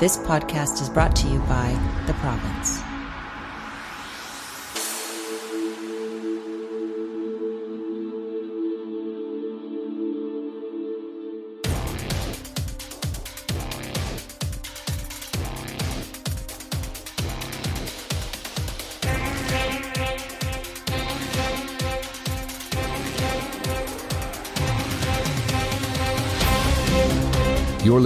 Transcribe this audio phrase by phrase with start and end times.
[0.00, 2.89] This podcast is brought to you by The Province.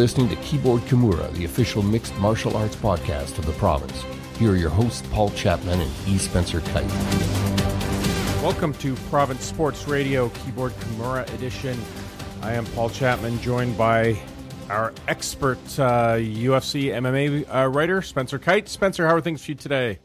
[0.05, 4.05] Listening to Keyboard Kimura, the official mixed martial arts podcast of the province.
[4.39, 6.19] Here are your hosts, Paul Chapman and E.
[6.19, 6.85] Spencer Kite.
[8.43, 11.81] Welcome to Province Sports Radio, Keyboard Kimura edition.
[12.43, 14.19] I am Paul Chapman, joined by
[14.69, 18.69] our expert uh, UFC MMA uh, writer, Spencer Kite.
[18.69, 20.01] Spencer, how are things for you today?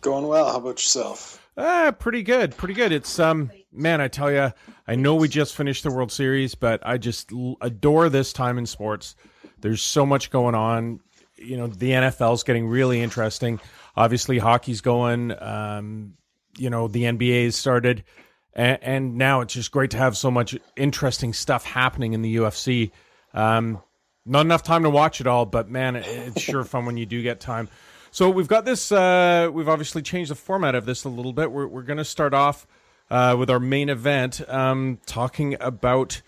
[0.00, 0.48] Going well.
[0.48, 1.43] How about yourself?
[1.56, 2.92] Ah, pretty good, pretty good.
[2.92, 4.52] It's um, man, I tell you,
[4.86, 7.30] I know we just finished the World Series, but I just
[7.60, 9.14] adore this time in sports.
[9.60, 11.00] There's so much going on.
[11.36, 13.60] You know, the NFL's getting really interesting.
[13.96, 15.32] Obviously, hockey's going.
[15.40, 16.14] Um,
[16.58, 18.04] you know, the NBA's started,
[18.52, 22.36] and, and now it's just great to have so much interesting stuff happening in the
[22.36, 22.90] UFC.
[23.32, 23.80] Um,
[24.26, 27.22] not enough time to watch it all, but man, it's sure fun when you do
[27.22, 27.68] get time.
[28.14, 28.92] So we've got this.
[28.92, 31.50] Uh, we've obviously changed the format of this a little bit.
[31.50, 32.64] We're we're going to start off
[33.10, 36.22] uh, with our main event, um, talking about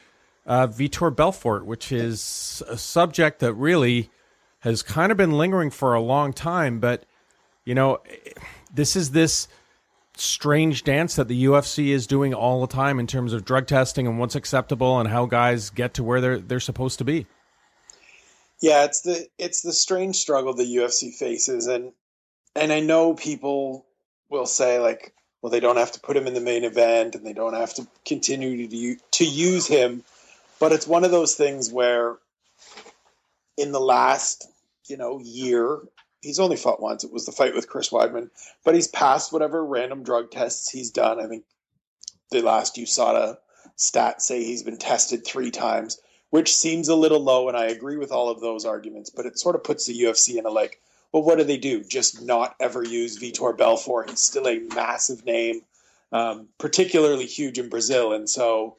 [0.47, 4.11] uh, Vitor Belfort, which is a subject that really
[4.61, 6.81] has kind of been lingering for a long time.
[6.81, 7.05] But
[7.65, 8.01] you know,
[8.75, 9.47] this is this
[10.17, 14.09] strange dance that the UFC is doing all the time in terms of drug testing
[14.09, 17.27] and what's acceptable and how guys get to where they're they're supposed to be.
[18.61, 21.93] Yeah, it's the it's the strange struggle the UFC faces, and
[22.55, 23.85] and I know people
[24.31, 27.27] will say like, well, they don't have to put him in the main event, and
[27.27, 30.05] they don't have to continue to to use him,
[30.59, 32.17] but it's one of those things where,
[33.59, 34.49] in the last
[34.89, 35.81] you know year,
[36.23, 37.05] he's only fought once.
[37.05, 38.31] It was the fight with Chris Weidman,
[38.65, 41.21] but he's passed whatever random drug tests he's done.
[41.21, 41.45] I think
[42.31, 43.37] the last USADA
[43.77, 46.01] stat say he's been tested three times
[46.31, 49.39] which seems a little low, and I agree with all of those arguments, but it
[49.39, 50.81] sort of puts the UFC in a like,
[51.13, 51.83] well, what do they do?
[51.83, 54.11] Just not ever use Vitor Belfort.
[54.11, 55.63] He's still a massive name,
[56.13, 58.77] um, particularly huge in Brazil, and so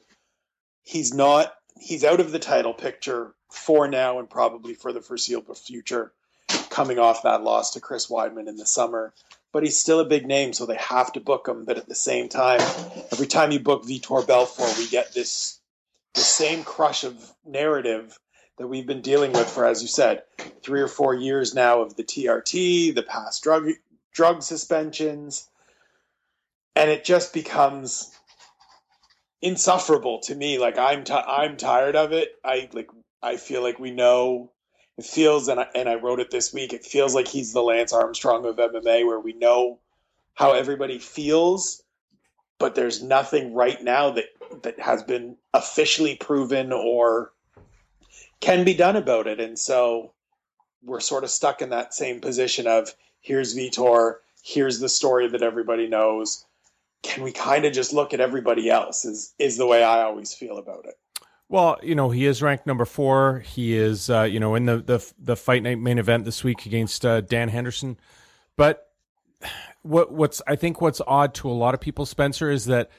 [0.82, 5.54] he's not he's out of the title picture for now and probably for the foreseeable
[5.54, 6.12] future,
[6.70, 9.12] coming off that loss to Chris Weidman in the summer.
[9.50, 11.64] But he's still a big name, so they have to book him.
[11.64, 12.60] But at the same time,
[13.10, 15.57] every time you book Vitor Belfort, we get this
[16.14, 18.18] the same crush of narrative
[18.58, 20.22] that we've been dealing with for, as you said,
[20.62, 23.68] three or four years now of the TRT, the past drug
[24.12, 25.48] drug suspensions,
[26.74, 28.10] and it just becomes
[29.40, 30.58] insufferable to me.
[30.58, 32.30] Like I'm t- I'm tired of it.
[32.44, 32.90] I like
[33.22, 34.50] I feel like we know
[34.96, 36.72] it feels, and I, and I wrote it this week.
[36.72, 39.78] It feels like he's the Lance Armstrong of MMA, where we know
[40.34, 41.82] how everybody feels,
[42.58, 44.26] but there's nothing right now that
[44.62, 47.32] that has been officially proven or
[48.40, 49.40] can be done about it.
[49.40, 50.12] And so
[50.82, 55.42] we're sort of stuck in that same position of here's Vitor, here's the story that
[55.42, 56.44] everybody knows.
[57.02, 59.04] Can we kind of just look at everybody else?
[59.04, 60.98] Is is the way I always feel about it.
[61.48, 63.38] Well, you know, he is ranked number four.
[63.40, 66.66] He is, uh, you know, in the, the the fight night main event this week
[66.66, 67.98] against uh, Dan Henderson.
[68.56, 68.90] But
[69.82, 72.90] what what's I think what's odd to a lot of people, Spencer, is that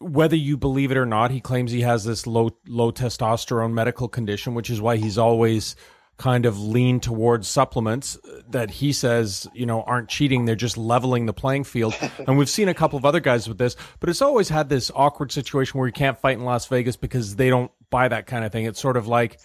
[0.00, 4.08] whether you believe it or not, he claims he has this low low testosterone medical
[4.08, 5.76] condition, which is why he's always
[6.18, 10.44] kind of leaned towards supplements that he says, you know, aren't cheating.
[10.44, 11.96] They're just leveling the playing field.
[12.26, 14.90] and we've seen a couple of other guys with this, but it's always had this
[14.94, 18.44] awkward situation where you can't fight in Las Vegas because they don't buy that kind
[18.44, 18.66] of thing.
[18.66, 19.38] It's sort of like,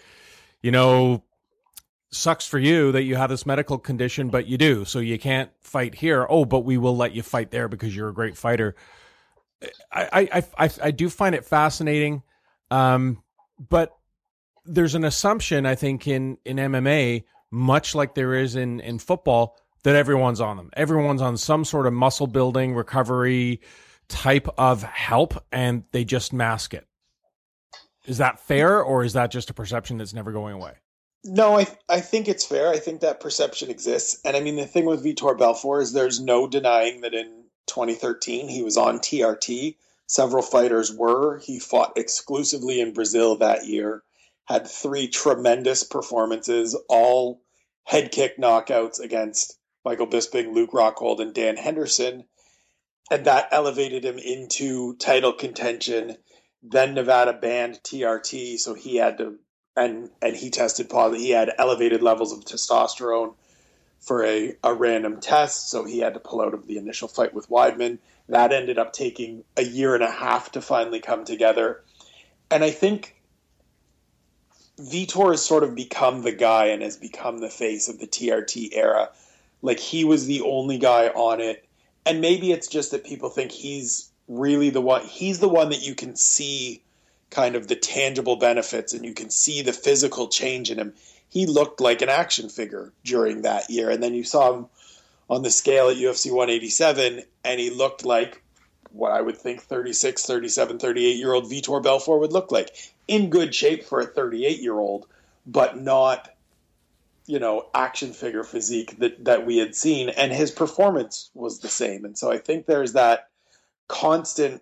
[0.64, 1.24] you know,
[2.12, 4.84] sucks for you that you have this medical condition, but you do.
[4.84, 6.26] So you can't fight here.
[6.28, 8.76] Oh, but we will let you fight there because you're a great fighter.
[9.92, 12.24] I, I, I, I do find it fascinating.
[12.72, 13.24] Um,
[13.70, 13.96] but
[14.66, 19.58] there's an assumption, I think, in, in MMA, much like there is in, in football,
[19.84, 20.72] that everyone's on them.
[20.74, 23.62] Everyone's on some sort of muscle building recovery
[24.08, 26.88] type of help and they just mask it.
[28.06, 30.74] Is that fair or is that just a perception that's never going away?
[31.26, 32.70] No, I I think it's fair.
[32.70, 34.20] I think that perception exists.
[34.26, 38.48] And I mean the thing with Vitor Belfort is there's no denying that in 2013
[38.48, 39.78] he was on TRT.
[40.08, 41.40] Several fighters were.
[41.40, 44.04] He fought exclusively in Brazil that year.
[44.46, 47.42] Had three tremendous performances, all
[47.86, 52.26] head kick knockouts against Michael Bisping, Luke Rockhold, and Dan Henderson.
[53.12, 56.18] And that elevated him into title contention.
[56.62, 59.40] Then Nevada banned TRT, so he had to
[59.76, 61.22] and and he tested positive.
[61.22, 63.36] He had elevated levels of testosterone
[64.04, 67.34] for a, a random test, so he had to pull out of the initial fight
[67.34, 68.00] with Weidman.
[68.28, 71.82] That ended up taking a year and a half to finally come together.
[72.52, 73.16] And I think
[74.80, 78.70] Vitor has sort of become the guy and has become the face of the TRT
[78.74, 79.10] era.
[79.62, 81.66] Like he was the only guy on it.
[82.06, 85.86] And maybe it's just that people think he's really the one he's the one that
[85.86, 86.82] you can see
[87.30, 90.94] kind of the tangible benefits and you can see the physical change in him.
[91.34, 93.90] He looked like an action figure during that year.
[93.90, 94.68] And then you saw him
[95.32, 98.44] on the scale at UFC 187 and he looked like
[98.92, 102.70] what I would think 36, 37, 38 year old Vitor Belfort would look like.
[103.08, 105.08] In good shape for a 38 year old,
[105.48, 106.30] but not,
[107.26, 110.10] you know, action figure physique that, that we had seen.
[110.10, 112.06] And his performance was the same.
[112.06, 113.30] And so I think there's that
[113.88, 114.62] constant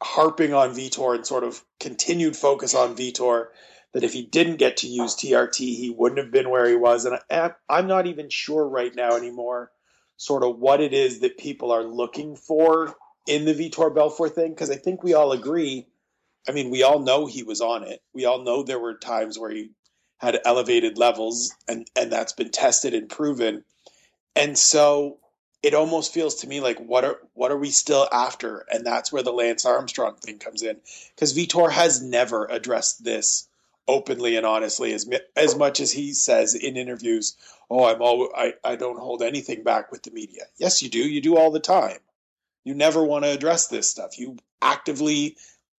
[0.00, 3.48] harping on Vitor and sort of continued focus on Vitor
[3.96, 7.06] that if he didn't get to use TRT, he wouldn't have been where he was.
[7.06, 9.70] And I, I'm not even sure right now anymore
[10.18, 12.94] sort of what it is that people are looking for
[13.26, 15.86] in the Vitor Belfort thing because I think we all agree.
[16.46, 18.02] I mean, we all know he was on it.
[18.12, 19.70] We all know there were times where he
[20.18, 23.64] had elevated levels, and and that's been tested and proven.
[24.34, 25.20] And so
[25.62, 28.66] it almost feels to me like what are what are we still after?
[28.70, 30.76] And that's where the Lance Armstrong thing comes in
[31.14, 33.48] because Vitor has never addressed this
[33.88, 37.36] openly and honestly as as much as he says in interviews
[37.70, 40.42] oh i'm all I, I don't hold anything back with the media.
[40.58, 40.98] Yes you do.
[40.98, 41.98] You do all the time.
[42.64, 44.18] You never want to address this stuff.
[44.18, 45.36] You actively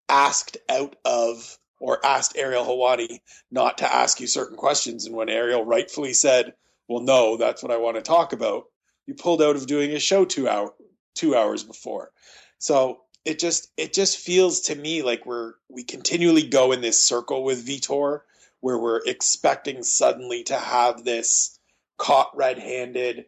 [0.10, 3.20] asked out of or asked ariel helwani
[3.52, 5.06] not to ask you certain questions.
[5.06, 6.54] And when ariel rightfully said
[6.88, 8.66] well no that's what i want to talk about
[9.06, 10.74] you pulled out of doing a show two hour
[11.16, 12.12] two hours before.
[12.60, 17.02] So it just it just feels to me like we're we continually go in this
[17.02, 18.22] circle with Vitor
[18.62, 21.60] where we're expecting suddenly to have this
[21.98, 23.26] caught red-handed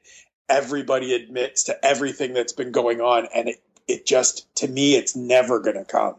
[0.47, 5.17] everybody admits to everything that's been going on and it it just to me it's
[5.17, 6.15] never going to come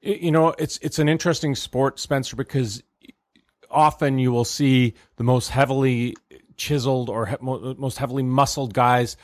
[0.00, 2.82] you know it's it's an interesting sport spencer because
[3.70, 6.16] often you will see the most heavily
[6.56, 9.18] chiseled or he- most heavily muscled guys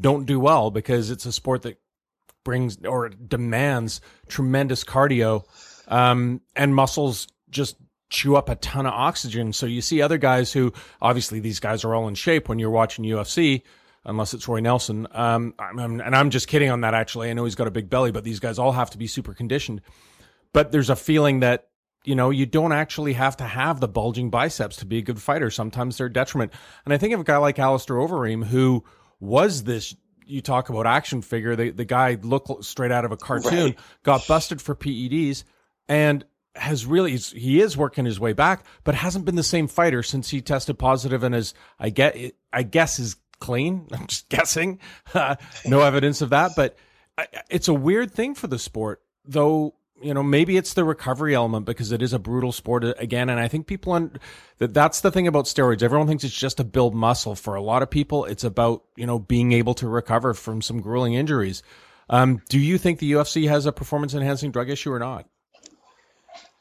[0.00, 1.81] don't do well because it's a sport that
[2.44, 5.44] brings or demands tremendous cardio,
[5.88, 7.76] um, and muscles just
[8.12, 9.52] chew up a ton of oxygen.
[9.52, 12.70] So you see other guys who obviously these guys are all in shape when you're
[12.70, 13.62] watching UFC,
[14.04, 15.06] unless it's Roy Nelson.
[15.12, 16.94] Um, and I'm just kidding on that.
[16.94, 19.06] Actually, I know he's got a big belly, but these guys all have to be
[19.06, 19.80] super conditioned.
[20.52, 21.68] But there's a feeling that
[22.04, 25.20] you know you don't actually have to have the bulging biceps to be a good
[25.20, 25.50] fighter.
[25.50, 26.52] Sometimes they're detriment.
[26.84, 28.84] And I think of a guy like Alistair Overeem who
[29.20, 29.94] was this
[30.26, 31.56] you talk about action figure.
[31.56, 33.78] The the guy looked straight out of a cartoon, right.
[34.02, 35.44] got busted for PEDs,
[35.88, 36.24] and
[36.54, 40.28] has really he is working his way back, but hasn't been the same fighter since
[40.30, 43.88] he tested positive and is I get I guess is clean.
[43.92, 44.80] I'm just guessing,
[45.66, 46.76] no evidence of that, but
[47.50, 51.66] it's a weird thing for the sport, though you know, maybe it's the recovery element
[51.66, 53.30] because it is a brutal sport uh, again.
[53.30, 54.18] And I think people, un-
[54.58, 55.82] that that's the thing about steroids.
[55.82, 57.34] Everyone thinks it's just to build muscle.
[57.34, 60.80] For a lot of people, it's about, you know, being able to recover from some
[60.80, 61.62] grueling injuries.
[62.10, 65.26] Um, do you think the UFC has a performance enhancing drug issue or not?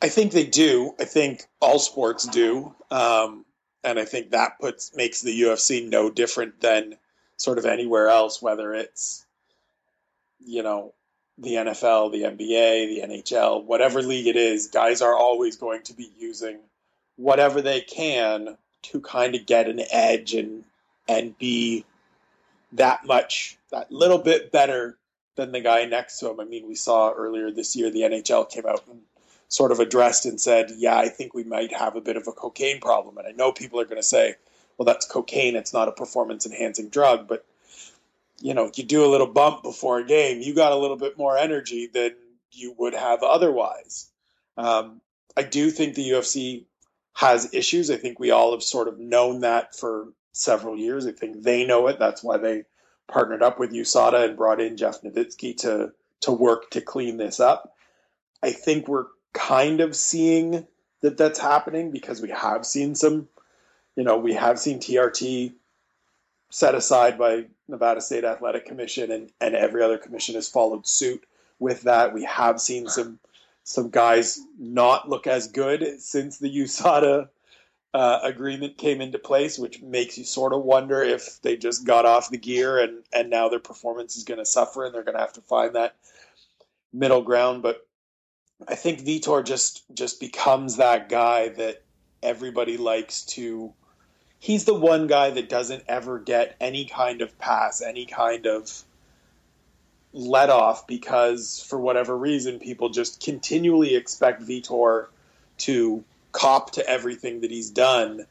[0.02, 0.94] I think they do.
[1.00, 2.74] I think all sports do.
[2.90, 3.46] Um,
[3.84, 6.98] and I think that puts, makes the UFC no different than
[7.38, 9.26] sort of anywhere else, whether it's,
[10.40, 10.94] you know,
[11.42, 15.94] the NFL, the NBA, the NHL, whatever league it is, guys are always going to
[15.94, 16.60] be using
[17.16, 20.64] whatever they can to kind of get an edge and
[21.08, 21.84] and be
[22.74, 24.98] that much that little bit better
[25.36, 26.40] than the guy next to him.
[26.40, 29.02] I mean, we saw earlier this year the NHL came out and
[29.50, 32.32] sort of addressed and said, "Yeah, I think we might have a bit of a
[32.32, 34.36] cocaine problem." And I know people are going to say,
[34.78, 37.46] "Well, that's cocaine; it's not a performance enhancing drug." But
[38.42, 41.18] you know, you do a little bump before a game, you got a little bit
[41.18, 42.12] more energy than
[42.52, 44.10] you would have otherwise.
[44.58, 45.02] Um,
[45.38, 46.66] I do think the UFC
[47.14, 47.90] has issues.
[47.90, 51.06] I think we all have sort of known that for several years.
[51.06, 52.00] I think they know it.
[52.00, 52.64] That's why they
[53.08, 57.40] partnered up with USADA and brought in Jeff Novitzky to to work to clean this
[57.40, 57.74] up.
[58.44, 60.68] I think we're kind of seeing
[61.02, 63.28] that that's happening because we have seen some,
[63.96, 65.54] you know, we have seen TRT
[66.52, 71.26] set aside by Nevada State Athletic Commission, and, and every other commission has followed suit
[71.58, 72.14] with that.
[72.14, 73.20] We have seen some
[73.64, 77.30] some guys not look as good since the USADA
[77.94, 82.06] uh, agreement came into place, which makes you sort of wonder if they just got
[82.06, 85.16] off the gear and and now their performance is going to suffer, and they're going
[85.16, 85.96] to have to find that
[86.92, 87.64] middle ground.
[87.64, 87.88] But
[88.68, 91.84] I think Vitor just just becomes that guy that
[92.22, 93.74] everybody likes to
[94.42, 98.84] he's the one guy that doesn't ever get any kind of pass, any kind of
[100.14, 105.08] let off because for whatever reason people just continually expect Vitor
[105.60, 108.26] to cop to everything that he's done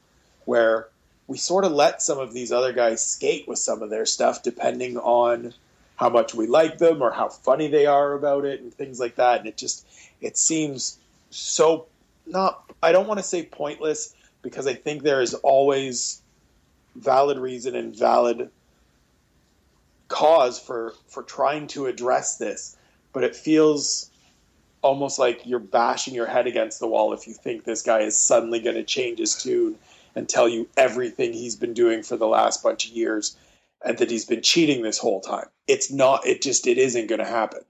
[0.44, 0.88] where
[1.28, 4.42] we sort of let some of these other guys skate with some of their stuff
[4.42, 5.54] depending on
[5.94, 9.14] how much we like them or how funny they are about it and things like
[9.14, 9.38] that.
[9.38, 9.86] And it just
[10.20, 10.98] it seems
[11.30, 11.86] so
[12.26, 14.12] not I don't want to say pointless
[14.42, 16.22] because I think there is always
[16.96, 18.50] valid reason and valid
[20.08, 22.76] cause for for trying to address this,
[23.12, 24.10] but it feels
[24.82, 28.18] almost like you're bashing your head against the wall if you think this guy is
[28.18, 29.76] suddenly going to change his tune
[30.14, 33.36] and tell you everything he's been doing for the last bunch of years
[33.84, 35.46] and that he's been cheating this whole time.
[35.66, 37.60] It's not it just it isn't going to happen.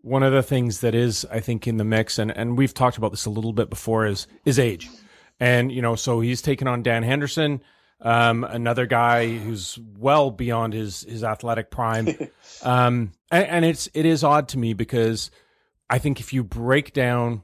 [0.00, 2.96] One of the things that is I think in the mix and and we've talked
[2.96, 4.88] about this a little bit before is is age.
[5.38, 7.60] And you know, so he's taken on Dan Henderson
[8.00, 12.08] um, another guy who's well beyond his his athletic prime.
[12.62, 15.30] um, and, and it's it is odd to me because
[15.88, 17.42] I think if you break down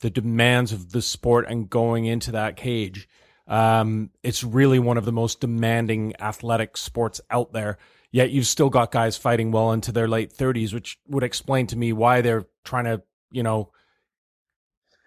[0.00, 3.08] the demands of the sport and going into that cage,
[3.46, 7.78] um, it's really one of the most demanding athletic sports out there.
[8.10, 11.78] Yet you've still got guys fighting well into their late 30s, which would explain to
[11.78, 13.72] me why they're trying to, you know,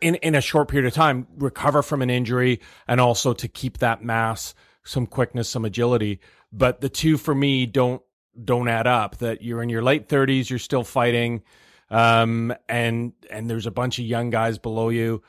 [0.06, 3.80] in in a short period of time recover from an injury and also to keep
[3.80, 6.20] that mass some quickness, some agility.
[6.54, 8.04] But the two for me don't
[8.42, 9.18] don't add up.
[9.18, 11.42] That you're in your late 30s, you're still fighting,
[11.90, 15.24] um, and and there's a bunch of young guys below you.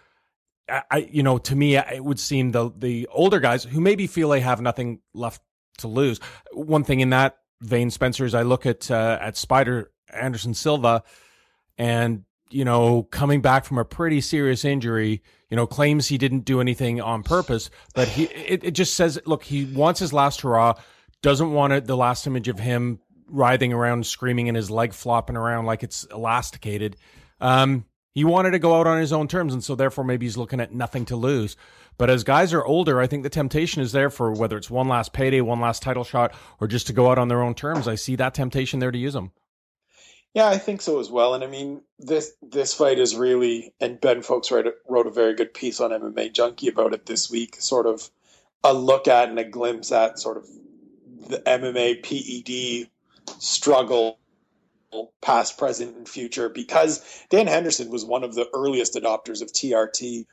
[0.68, 4.28] I, you know, to me, it would seem the the older guys who maybe feel
[4.28, 5.40] they have nothing left
[5.78, 6.20] to lose.
[6.52, 11.02] One thing in that vein, Spencer, is I look at uh, at Spider Anderson Silva,
[11.78, 16.44] and you know, coming back from a pretty serious injury, you know, claims he didn't
[16.44, 20.40] do anything on purpose, but he, it, it just says, look, he wants his last
[20.40, 20.74] hurrah,
[21.22, 25.36] doesn't want it, the last image of him writhing around, screaming and his leg flopping
[25.36, 26.96] around like it's elasticated.
[27.40, 27.84] Um,
[28.14, 30.60] he wanted to go out on his own terms, and so therefore maybe he's looking
[30.60, 31.56] at nothing to lose.
[31.98, 34.88] But as guys are older, I think the temptation is there for whether it's one
[34.88, 37.88] last payday, one last title shot, or just to go out on their own terms.
[37.88, 39.32] I see that temptation there to use them.
[40.36, 41.32] Yeah, I think so as well.
[41.32, 45.32] And I mean, this this fight is really, and Ben Fowlkes wrote, wrote a very
[45.32, 47.56] good piece on MMA Junkie about it this week.
[47.58, 48.10] Sort of
[48.62, 50.46] a look at and a glimpse at sort of
[51.30, 52.90] the MMA PED
[53.38, 54.18] struggle,
[55.22, 56.50] past, present, and future.
[56.50, 60.26] Because Dan Henderson was one of the earliest adopters of TRT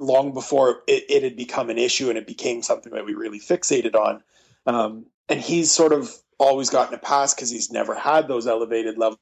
[0.00, 3.38] long before it, it had become an issue and it became something that we really
[3.38, 4.20] fixated on.
[4.66, 8.98] Um, and he's sort of always gotten a pass because he's never had those elevated
[8.98, 9.18] levels.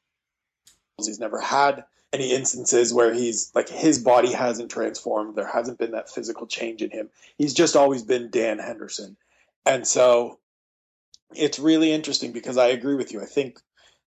[0.98, 5.34] He's never had any instances where he's like his body hasn't transformed.
[5.34, 7.10] There hasn't been that physical change in him.
[7.36, 9.16] He's just always been Dan Henderson.
[9.66, 10.38] And so
[11.34, 13.20] it's really interesting because I agree with you.
[13.20, 13.58] I think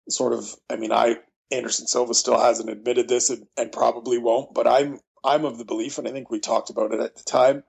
[0.09, 1.17] sort of, I mean, I,
[1.51, 5.65] Anderson Silva still hasn't admitted this and, and probably won't, but I'm, I'm of the
[5.65, 7.63] belief, and I think we talked about it at the time,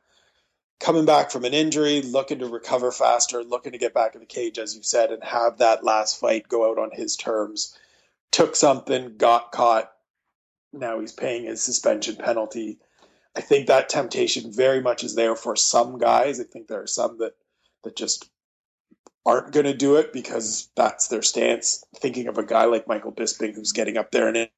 [0.81, 4.27] coming back from an injury, looking to recover faster, looking to get back in the
[4.27, 7.79] cage, as you said, and have that last fight go out on his terms.
[8.33, 9.93] Took something, got caught.
[10.73, 12.79] Now he's paying his suspension penalty.
[13.37, 16.41] I think that temptation very much is there for some guys.
[16.41, 17.35] I think there are some that
[17.85, 18.29] that just
[19.27, 21.85] aren't going to do it because that's their stance.
[21.97, 24.49] Thinking of a guy like Michael Bisping who's getting up there and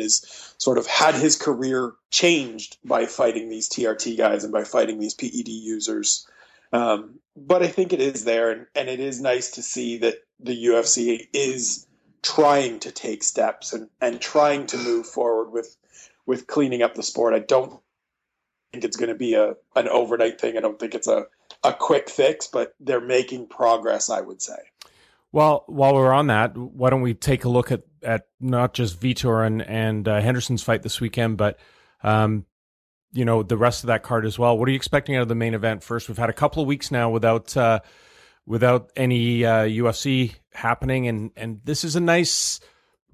[0.00, 4.98] has sort of had his career changed by fighting these TRT guys and by fighting
[4.98, 6.26] these PED users.
[6.72, 10.16] Um, but I think it is there, and, and it is nice to see that
[10.40, 11.86] the UFC is
[12.22, 15.76] trying to take steps and, and trying to move forward with
[16.24, 17.34] with cleaning up the sport.
[17.34, 17.80] I don't
[18.72, 20.56] think it's going to be a an overnight thing.
[20.56, 21.26] I don't think it's a,
[21.64, 24.58] a quick fix, but they're making progress, I would say.
[25.32, 29.00] Well, while we're on that, why don't we take a look at, at not just
[29.00, 31.58] Vitor and, and uh, Henderson's fight this weekend, but
[32.02, 32.46] um,
[33.12, 34.56] you know the rest of that card as well.
[34.58, 35.82] What are you expecting out of the main event?
[35.82, 37.80] First, we've had a couple of weeks now without uh,
[38.46, 42.60] without any uh, UFC happening, and and this is a nice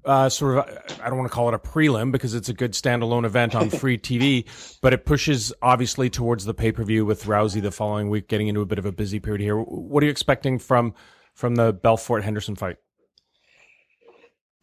[0.05, 2.73] uh, sort of I don't want to call it a prelim because it's a good
[2.73, 4.45] standalone event on free TV,
[4.81, 8.47] but it pushes obviously towards the pay per view with Rousey the following week, getting
[8.47, 9.57] into a bit of a busy period here.
[9.57, 10.93] What are you expecting from
[11.33, 12.77] from the Belfort Henderson fight?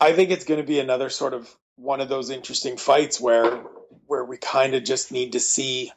[0.01, 3.63] I think it's going to be another sort of one of those interesting fights where
[4.07, 5.93] where we kind of just need to see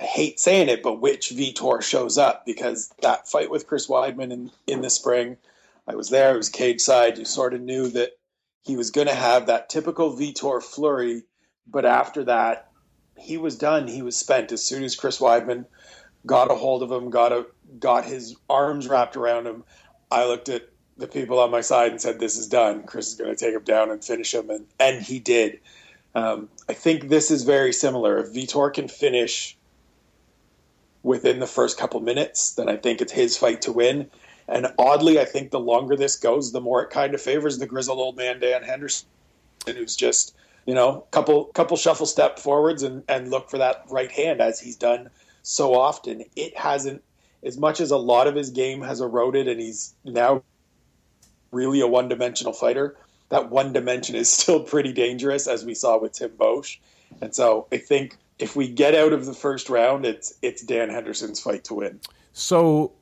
[0.00, 4.30] I hate saying it, but which Vitor shows up because that fight with Chris Weidman
[4.32, 5.36] in, in the spring,
[5.88, 7.18] I was there, it was cage side.
[7.18, 8.12] You sort of knew that
[8.62, 11.24] he was going to have that typical Vitor flurry,
[11.66, 12.70] but after that,
[13.16, 13.88] he was done.
[13.88, 15.66] He was spent as soon as Chris Weidman
[16.24, 17.46] got a hold of him, got a
[17.80, 19.64] got his arms wrapped around him.
[20.12, 22.82] I looked at the people on my side and said, "This is done.
[22.82, 25.60] Chris is going to take him down and finish him," and and he did.
[26.14, 28.18] Um, I think this is very similar.
[28.18, 29.56] If Vitor can finish
[31.02, 34.10] within the first couple minutes, then I think it's his fight to win.
[34.48, 37.66] And oddly, I think the longer this goes, the more it kind of favors the
[37.66, 39.06] grizzled old man Dan Henderson,
[39.66, 40.34] who's just
[40.66, 44.58] you know couple couple shuffle step forwards and and look for that right hand as
[44.58, 45.10] he's done
[45.42, 46.24] so often.
[46.34, 47.02] It hasn't
[47.44, 50.42] as much as a lot of his game has eroded, and he's now
[51.50, 52.96] really a one dimensional fighter.
[53.30, 56.78] That one dimension is still pretty dangerous, as we saw with Tim Boetsch.
[57.20, 60.90] And so I think if we get out of the first round, it's it's Dan
[60.90, 62.00] Henderson's fight to win.
[62.32, 62.92] So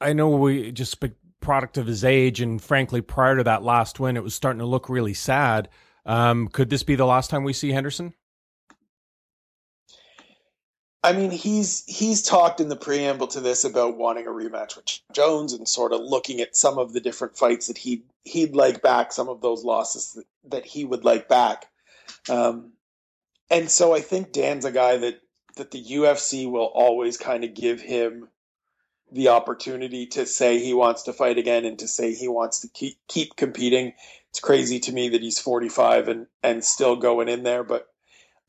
[0.00, 1.02] I know we just
[1.40, 4.66] product of his age, and frankly, prior to that last win, it was starting to
[4.66, 5.68] look really sad.
[6.04, 8.14] Um, could this be the last time we see Henderson?
[11.02, 15.00] I mean, he's he's talked in the preamble to this about wanting a rematch with
[15.12, 18.82] Jones and sort of looking at some of the different fights that he he'd like
[18.82, 21.66] back, some of those losses that, that he would like back.
[22.28, 22.72] Um,
[23.50, 25.20] and so I think Dan's a guy that
[25.56, 28.28] that the UFC will always kind of give him
[29.12, 32.68] the opportunity to say he wants to fight again and to say he wants to
[32.68, 33.92] keep keep competing.
[34.30, 37.86] It's crazy to me that he's 45 and and still going in there, but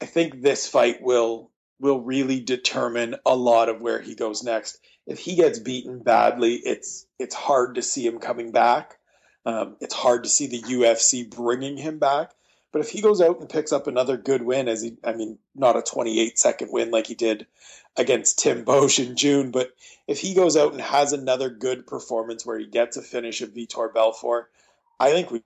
[0.02, 4.80] I think this fight will will really determine a lot of where he goes next.
[5.06, 8.98] If he gets beaten badly, it's it's hard to see him coming back.
[9.46, 12.32] Um, it's hard to see the UFC bringing him back.
[12.74, 15.40] But if he goes out and picks up another good win, as he, I mean,
[15.56, 17.48] not a 28 second win like he did
[17.96, 19.72] against Tim Boetsch in June, but
[20.06, 23.54] if he goes out and has another good performance where he gets a finish of
[23.54, 24.52] Vitor Belfort,
[25.00, 25.44] I think we,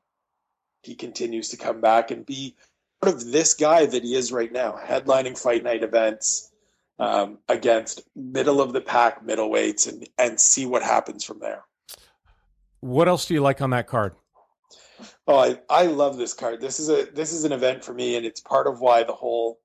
[0.82, 2.56] he continues to come back and be
[3.04, 6.52] of this guy that he is right now, headlining fight night events
[7.00, 11.64] um, against middle of the pack middleweights, and and see what happens from there.
[12.80, 14.16] What else do you like on that card?
[15.28, 16.62] Oh, I, I love this card.
[16.62, 19.14] This is a this is an event for me, and it's part of why the
[19.14, 19.60] whole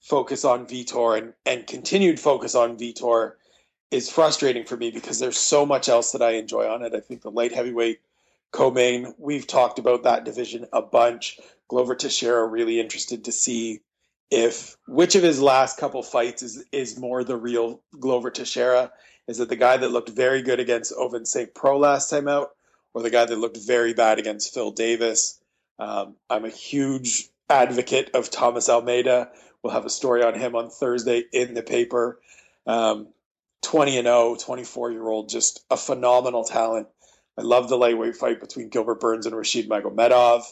[0.00, 3.32] focus on Vitor and, and continued focus on Vitor
[3.90, 6.94] is frustrating for me because there's so much else that I enjoy on it.
[6.94, 8.00] I think the light heavyweight
[8.52, 11.38] co-main, we've talked about that division a bunch.
[11.68, 13.80] Glover Teixeira really interested to see
[14.30, 18.92] if which of his last couple fights is is more the real Glover Teixeira.
[19.28, 21.54] Is it the guy that looked very good against Ovince St.
[21.54, 22.50] Preux last time out,
[22.94, 25.40] or the guy that looked very bad against Phil Davis?
[25.78, 29.30] Um, I'm a huge advocate of Thomas Almeida.
[29.62, 32.20] We'll have a story on him on Thursday in the paper.
[32.66, 33.08] Um,
[33.62, 36.88] 20 and 0, 24 year old, just a phenomenal talent.
[37.38, 40.44] I love the lightweight fight between Gilbert Burns and Rashid Magomedov.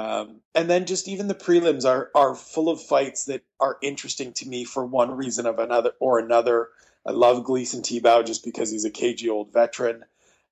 [0.00, 4.32] Um, and then just even the prelims are are full of fights that are interesting
[4.34, 6.68] to me for one reason of another or another.
[7.04, 10.04] I love Gleison Tibau just because he's a cagey old veteran.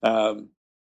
[0.02, 0.50] Um,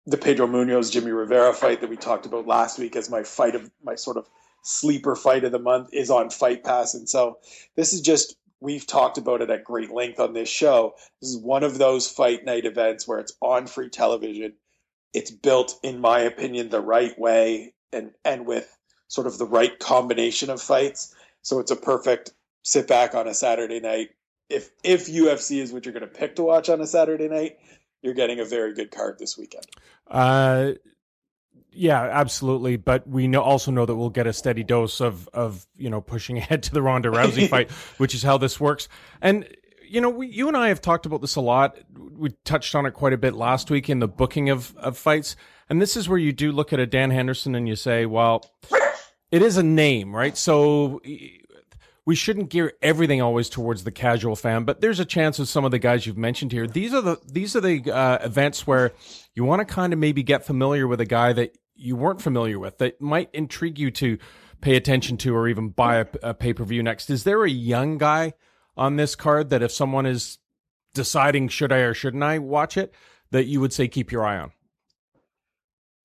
[0.07, 3.57] the Pedro Munhoz Jimmy Rivera fight that we talked about last week as my fight
[3.57, 4.29] of my sort of
[4.63, 7.39] sleeper fight of the month is on Fight Pass, and so
[7.75, 10.95] this is just we've talked about it at great length on this show.
[11.21, 14.53] This is one of those fight night events where it's on free television.
[15.13, 18.77] It's built, in my opinion, the right way and and with
[19.09, 21.15] sort of the right combination of fights.
[21.43, 24.11] So it's a perfect sit back on a Saturday night.
[24.51, 27.59] If if UFC is what you're going to pick to watch on a Saturday night,
[28.03, 29.65] you're getting a very good card this weekend.
[30.09, 30.73] Uh,
[31.71, 32.77] yeah, absolutely.
[32.77, 36.01] But we know also know that we'll get a steady dose of of you know
[36.01, 38.89] pushing ahead to the Ronda Rousey fight, which is how this works.
[39.21, 39.47] And
[39.87, 41.79] you know, we, you and I have talked about this a lot.
[41.97, 45.37] We touched on it quite a bit last week in the booking of of fights.
[45.69, 48.45] And this is where you do look at a Dan Henderson and you say, well,
[49.31, 50.37] it is a name, right?
[50.37, 51.01] So
[52.07, 55.65] we shouldn't gear everything always towards the casual fan, but there's a chance of some
[55.65, 56.67] of the guys you've mentioned here.
[56.67, 58.93] These are the these are the uh, events where
[59.35, 62.59] you want to kind of maybe get familiar with a guy that you weren't familiar
[62.59, 64.19] with that might intrigue you to
[64.61, 67.11] pay attention to or even buy a, a pay per view next.
[67.11, 68.35] Is there a young guy
[68.77, 70.39] on this card that if someone is
[70.93, 72.95] deciding should I or shouldn't I watch it,
[73.31, 74.53] that you would say keep your eye on?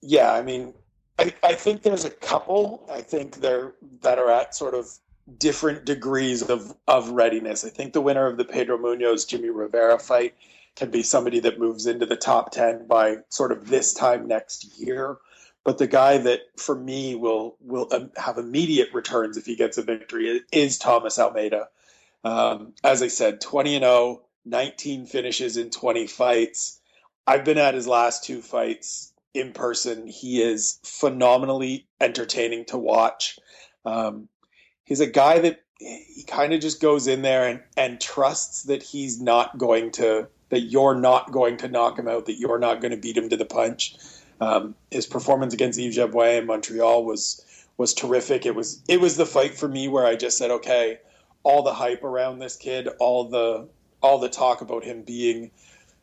[0.01, 0.73] Yeah, I mean,
[1.17, 2.88] I, I think there's a couple.
[2.91, 4.88] I think they're that are at sort of
[5.38, 7.65] different degrees of of readiness.
[7.65, 10.35] I think the winner of the Pedro Munhoz Jimmy Rivera fight
[10.75, 14.79] can be somebody that moves into the top ten by sort of this time next
[14.79, 15.17] year.
[15.65, 19.77] But the guy that for me will will um, have immediate returns if he gets
[19.77, 21.67] a victory is Thomas Almeida.
[22.23, 26.79] Um, as I said, 20 and 0, 19 finishes in 20 fights.
[27.27, 30.07] I've been at his last two fights in person.
[30.07, 33.39] He is phenomenally entertaining to watch.
[33.85, 34.27] Um,
[34.83, 38.83] he's a guy that he kind of just goes in there and, and trusts that
[38.83, 42.81] he's not going to that you're not going to knock him out, that you're not
[42.81, 43.95] going to beat him to the punch.
[44.41, 47.45] Um, his performance against Yves Jabouin in Montreal was
[47.77, 48.45] was terrific.
[48.45, 50.99] It was it was the fight for me where I just said, okay,
[51.43, 53.67] all the hype around this kid, all the
[54.01, 55.51] all the talk about him being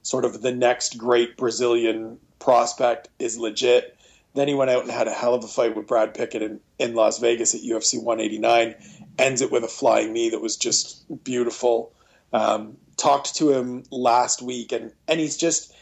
[0.02, 3.96] sort of the next great Brazilian prospect is legit.
[4.34, 6.60] Then he went out and had a hell of a fight with Brad Pickett in,
[6.78, 8.74] in Las Vegas at UFC 189.
[9.18, 11.92] Ends it with a flying knee that was just beautiful.
[12.32, 15.74] Um, talked to him last week, and and he's just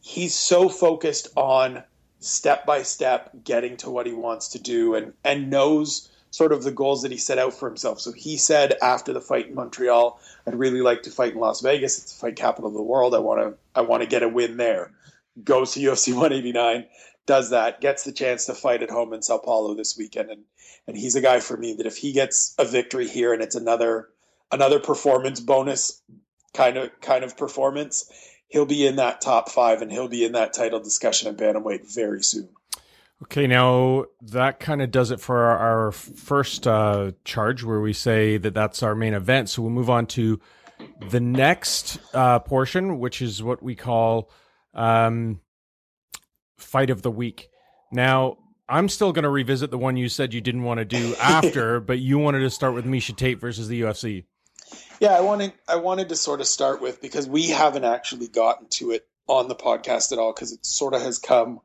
[0.00, 1.82] he's so focused on
[2.20, 6.62] step by step getting to what he wants to do, and and knows sort of
[6.62, 8.00] the goals that he set out for himself.
[8.00, 11.60] So he said after the fight in Montreal, I'd really like to fight in Las
[11.60, 11.98] Vegas.
[11.98, 13.14] It's the fight capital of the world.
[13.14, 14.92] I want to I want to get a win there.
[15.42, 16.86] Goes to UFC 189,
[17.26, 20.42] does that, gets the chance to fight at home in Sao Paulo this weekend, and
[20.86, 23.54] and he's a guy for me that if he gets a victory here and it's
[23.54, 24.08] another
[24.50, 26.02] another performance bonus
[26.54, 28.10] kind of kind of performance,
[28.48, 31.94] he'll be in that top five and he'll be in that title discussion at bantamweight
[31.94, 32.48] very soon.
[33.22, 37.92] Okay, now that kind of does it for our, our first uh, charge, where we
[37.92, 39.50] say that that's our main event.
[39.50, 40.40] So we'll move on to
[41.10, 44.30] the next uh, portion, which is what we call
[44.74, 45.40] um,
[46.58, 47.48] fight of the week.
[47.92, 51.14] Now, I'm still going to revisit the one you said you didn't want to do
[51.20, 54.24] after, but you wanted to start with Miesha Tate versus the UFC.
[55.00, 58.68] Yeah, I wanted I wanted to sort of start with because we haven't actually gotten
[58.68, 61.60] to it on the podcast at all because it sort of has come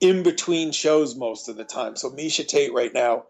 [0.00, 1.96] in between shows most of the time.
[1.96, 3.24] So Miesha Tate right now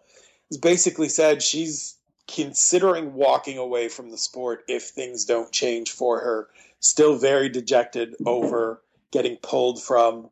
[0.50, 6.20] has basically said she's considering walking away from the sport if things don't change for
[6.20, 6.48] her.
[6.80, 8.82] Still very dejected over
[9.14, 10.28] getting pulled from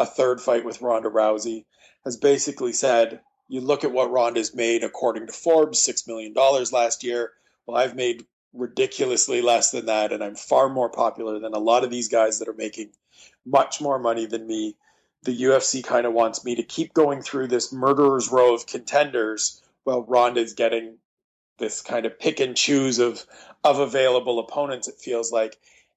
[0.00, 1.64] a third fight with Ronda Rousey.
[2.04, 6.34] Has basically said, you look at what Ronda's made according to Forbes, $6 million
[6.72, 7.32] last year.
[7.64, 11.84] Well, I've made ridiculously less than that, and I'm far more popular than a lot
[11.84, 12.90] of these guys that are making
[13.46, 14.76] much more money than me.
[15.22, 19.62] The UFC kind of wants me to keep going through this murderer's row of contenders
[19.84, 20.96] while Ronda's getting
[21.58, 23.24] this kind of pick and choose of
[23.62, 24.88] of available opponents.
[24.88, 25.56] It feels like,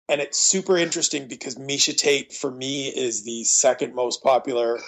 [0.09, 4.79] and it's super interesting because Miesha Tate for me is the second most popular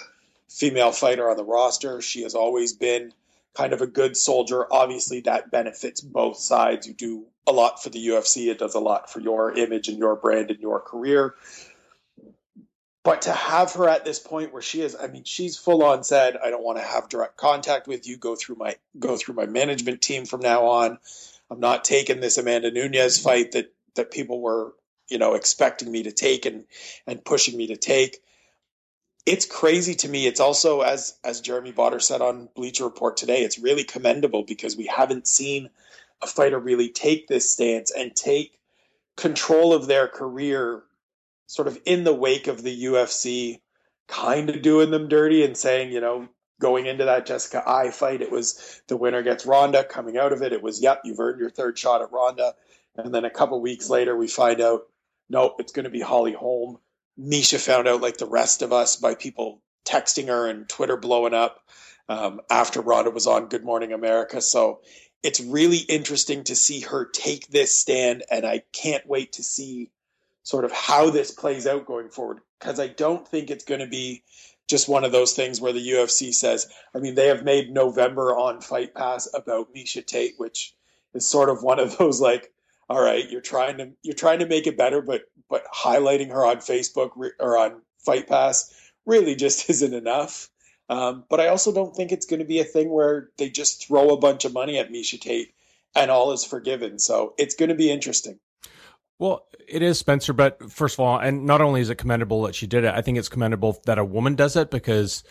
[0.48, 2.00] female fighter on the roster.
[2.00, 3.12] She has always been
[3.54, 4.66] kind of a good soldier.
[4.72, 6.86] Obviously, that benefits both sides.
[6.86, 9.98] You do a lot for the UFC, it does a lot for your image and
[9.98, 11.34] your brand and your career.
[13.02, 16.04] But to have her at this point where she is, I mean, she's full on
[16.04, 18.18] said, I don't want to have direct contact with you.
[18.18, 20.98] Go through my go through my management team from now on.
[21.50, 24.74] I'm not taking this Amanda Nunes fight that that people were,
[25.10, 26.64] you know, expecting me to take and
[27.06, 28.18] and pushing me to take
[29.26, 30.26] it's crazy to me.
[30.26, 33.42] It's also as as Jeremy Botter said on Bleacher Report today.
[33.42, 35.70] It's really commendable because we haven't seen
[36.22, 38.58] a fighter really take this stance and take
[39.16, 40.82] control of their career,
[41.46, 43.60] sort of in the wake of the UFC,
[44.08, 46.28] kind of doing them dirty and saying, you know,
[46.60, 49.84] going into that Jessica Eye fight, it was the winner gets Ronda.
[49.84, 52.54] Coming out of it, it was, yep, you've earned your third shot at Ronda.
[52.96, 54.88] And then a couple weeks later, we find out,
[55.30, 56.78] nope, it's going to be Holly Holm
[57.20, 61.34] Miesha found out like the rest of us by people texting her and Twitter blowing
[61.34, 61.62] up
[62.08, 64.40] um, after Ronda was on Good Morning America.
[64.40, 64.80] So
[65.22, 69.90] it's really interesting to see her take this stand, and I can't wait to see
[70.42, 73.86] sort of how this plays out going forward because I don't think it's going to
[73.86, 74.22] be
[74.66, 78.34] just one of those things where the UFC says, I mean, they have made November
[78.36, 80.74] on Fight Pass about Miesha Tate, which
[81.12, 82.50] is sort of one of those like
[82.90, 86.44] all right, you're trying to you're trying to make it better, but but highlighting her
[86.44, 88.74] on Facebook or on Fight Pass
[89.06, 90.50] really just isn't enough.
[90.88, 93.86] Um, but I also don't think it's going to be a thing where they just
[93.86, 95.54] throw a bunch of money at Miesha Tate
[95.94, 96.98] and all is forgiven.
[96.98, 98.40] So it's going to be interesting.
[99.20, 102.56] Well, it is Spencer, but first of all, and not only is it commendable that
[102.56, 105.22] she did it, I think it's commendable that a woman does it because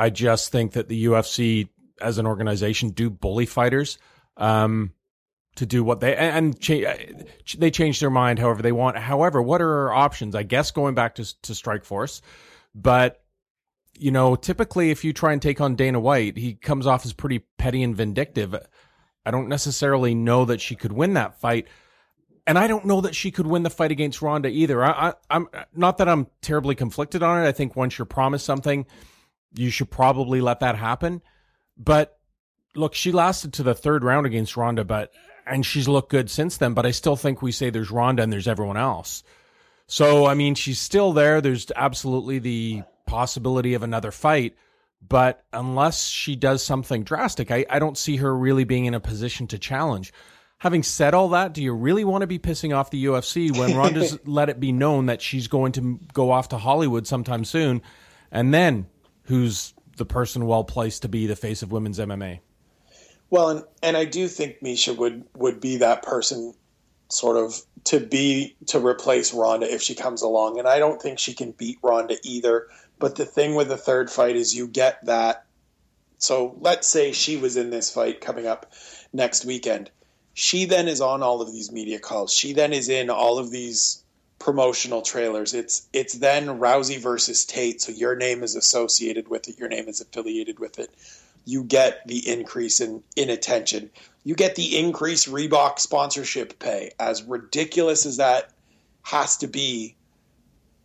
[0.00, 1.68] I just think that the UFC
[2.00, 3.98] as an organization do bully fighters.
[4.36, 4.94] Um,
[5.56, 6.96] to do what they and cha- uh,
[7.58, 8.98] they change their mind however they want.
[8.98, 10.34] However, what are our options?
[10.34, 12.20] I guess going back to to Strikeforce,
[12.74, 13.22] but
[13.98, 17.12] you know, typically if you try and take on Dana White, he comes off as
[17.12, 18.54] pretty petty and vindictive.
[19.24, 21.68] I don't necessarily know that she could win that fight.
[22.46, 24.84] And I don't know that she could win the fight against Ronda either.
[24.84, 27.48] I, am not that I'm terribly conflicted on it.
[27.48, 28.84] I think once you're promised something,
[29.54, 31.22] you should probably let that happen.
[31.78, 32.18] But
[32.74, 35.10] look, she lasted to the third round against Ronda, but
[35.46, 36.74] and she's looked good since then.
[36.74, 39.22] But I still think we say there's Ronda and there's everyone else.
[39.86, 41.40] So I mean, she's still there.
[41.40, 44.56] There's absolutely the possibility of another fight.
[45.06, 49.00] But unless she does something drastic, I, I don't see her really being in a
[49.00, 50.12] position to challenge.
[50.58, 53.76] Having said all that, do you really want to be pissing off the UFC when
[53.76, 57.82] Ronda's let it be known that she's going to go off to Hollywood sometime soon?
[58.30, 58.86] And then
[59.24, 62.40] who's the person well placed to be the face of women's MMA?
[63.30, 66.54] Well, and, and I do think Miesha would would be that person
[67.08, 70.58] sort of to be to replace Ronda if she comes along.
[70.58, 72.68] And I don't think she can beat Ronda either.
[72.98, 75.44] But the thing with the third fight is you get that.
[76.18, 78.72] So let's say she was in this fight coming up
[79.12, 79.90] next weekend.
[80.32, 82.32] She then is on all of these media calls.
[82.32, 84.02] She then is in all of these
[84.38, 85.54] promotional trailers.
[85.54, 89.58] It's it's then Rousey versus Tate, so your name is associated with it.
[89.58, 90.90] Your name is affiliated with it.
[91.44, 93.90] You get the increase in in attention.
[94.24, 96.92] You get the increased Reebok sponsorship pay.
[96.98, 98.50] As ridiculous as that
[99.02, 99.96] has to be,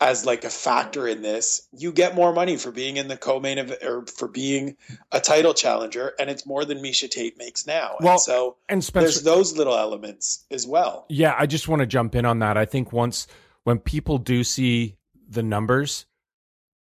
[0.02, 3.58] as like a factor in this, you get more money for being in the co-main
[3.58, 4.76] of or for being
[5.12, 7.96] a title challenger, and it's more than Miesha Tate makes now.
[8.00, 11.06] Well, and so and Spencer, there's those little elements as well.
[11.10, 12.58] Yeah, I just want to jump in on that.
[12.58, 13.28] I think once
[13.64, 14.96] when people do see
[15.28, 16.06] the numbers,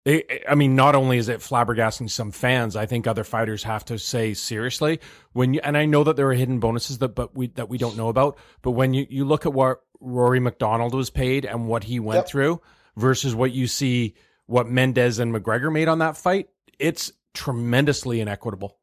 [0.08, 3.84] it, I mean, not only is it flabbergasting some fans, I think other fighters have
[3.86, 5.02] to say seriously
[5.34, 7.78] when you, and I know that there are hidden bonuses that but we that we
[7.78, 8.38] don't know about.
[8.62, 12.20] But when you you look at what Rory MacDonald was paid and what he went
[12.20, 12.28] Yep.
[12.30, 12.62] through
[12.96, 14.16] versus what you see
[14.46, 16.48] what Mendes and McGregor made on that fight,
[16.80, 18.78] it's tremendously inequitable.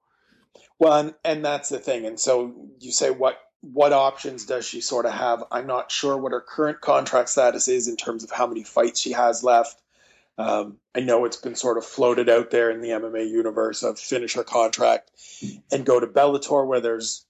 [0.79, 2.05] Well, and, and that's the thing.
[2.05, 5.43] And so you say, what what options does she sort of have?
[5.51, 9.01] I'm not sure what her current contract status is in terms of how many fights
[9.01, 9.81] she has left.
[10.37, 13.99] Um, I know it's been sort of floated out there in the MMA universe of
[13.99, 15.11] finish her contract
[15.71, 17.25] and go to Bellator, where there's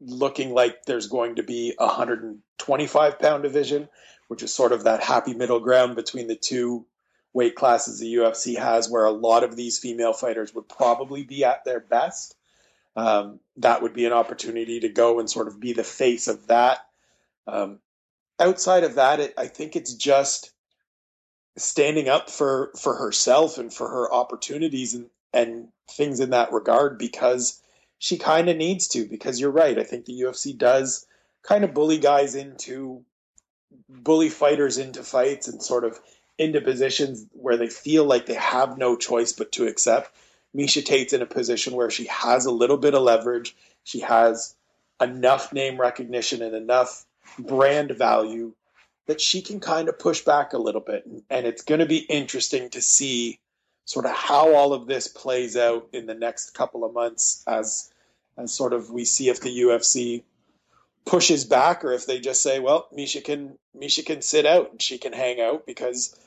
[0.00, 3.88] looking like there's going to be a 125 pound division,
[4.28, 6.86] which is sort of that happy middle ground between the two
[7.32, 11.44] weight classes the UFC has, where a lot of these female fighters would probably be
[11.44, 12.36] at their best.
[12.96, 16.46] Um, that would be an opportunity to go and sort of be the face of
[16.46, 16.78] that.
[17.48, 17.80] Um,
[18.38, 20.52] outside of that, it, I think it's just
[21.56, 26.98] standing up for for herself and for her opportunities and and things in that regard
[26.98, 27.60] because
[27.98, 29.78] she kind of needs to because you're right.
[29.78, 31.06] I think the UFC does
[31.42, 33.04] kind of bully guys into
[33.88, 36.00] bully fighters into fights and sort of
[36.38, 40.10] into positions where they feel like they have no choice but to accept.
[40.56, 43.56] Miesha Tate's in a position where she has a little bit of leverage.
[43.82, 44.54] She has
[45.00, 47.04] enough name recognition and enough
[47.38, 48.54] brand value
[49.06, 51.04] that she can kind of push back a little bit.
[51.30, 53.38] And it's going to be interesting to see
[53.84, 57.90] sort of how all of this plays out in the next couple of months as
[58.36, 60.22] as sort of we see if the UFC
[61.04, 64.82] pushes back or if they just say, well, Miesha can Miesha can sit out and
[64.82, 66.18] she can hang out because,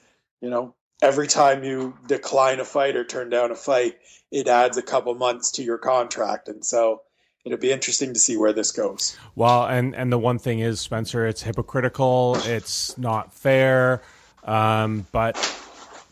[0.41, 3.97] you know, every time you decline a fight or turn down a fight,
[4.31, 6.47] it adds a couple months to your contract.
[6.47, 7.01] And so
[7.47, 9.17] it'll be interesting to see where this goes.
[9.35, 12.35] Well, and and the one thing is, Spencer, it's hypocritical.
[12.45, 14.01] It's not fair.
[14.43, 15.37] Um, but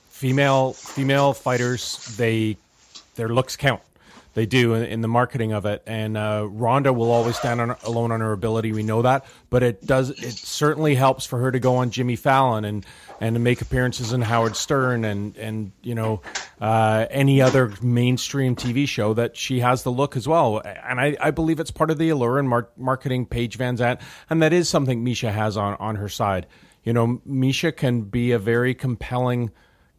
[0.09, 2.57] female female fighters, they
[3.15, 3.81] their looks count.
[4.35, 7.75] They do in, in the marketing of it, and uh, Ronda will always stand on,
[7.83, 8.73] alone on her ability.
[8.73, 10.09] We know that, but it does.
[10.09, 12.85] It certainly helps for her to go on Jimmy Fallon and
[13.21, 16.21] and to make appearances in Howard Stern and and you know
[16.59, 20.61] uh, any other mainstream TV show that she has the look as well.
[20.65, 23.27] And I, I believe it's part of the allure and mar- marketing.
[23.27, 26.45] Paige VanZant, and that is something Miesha has on on her side.
[26.83, 29.51] You know, Miesha can be a very compelling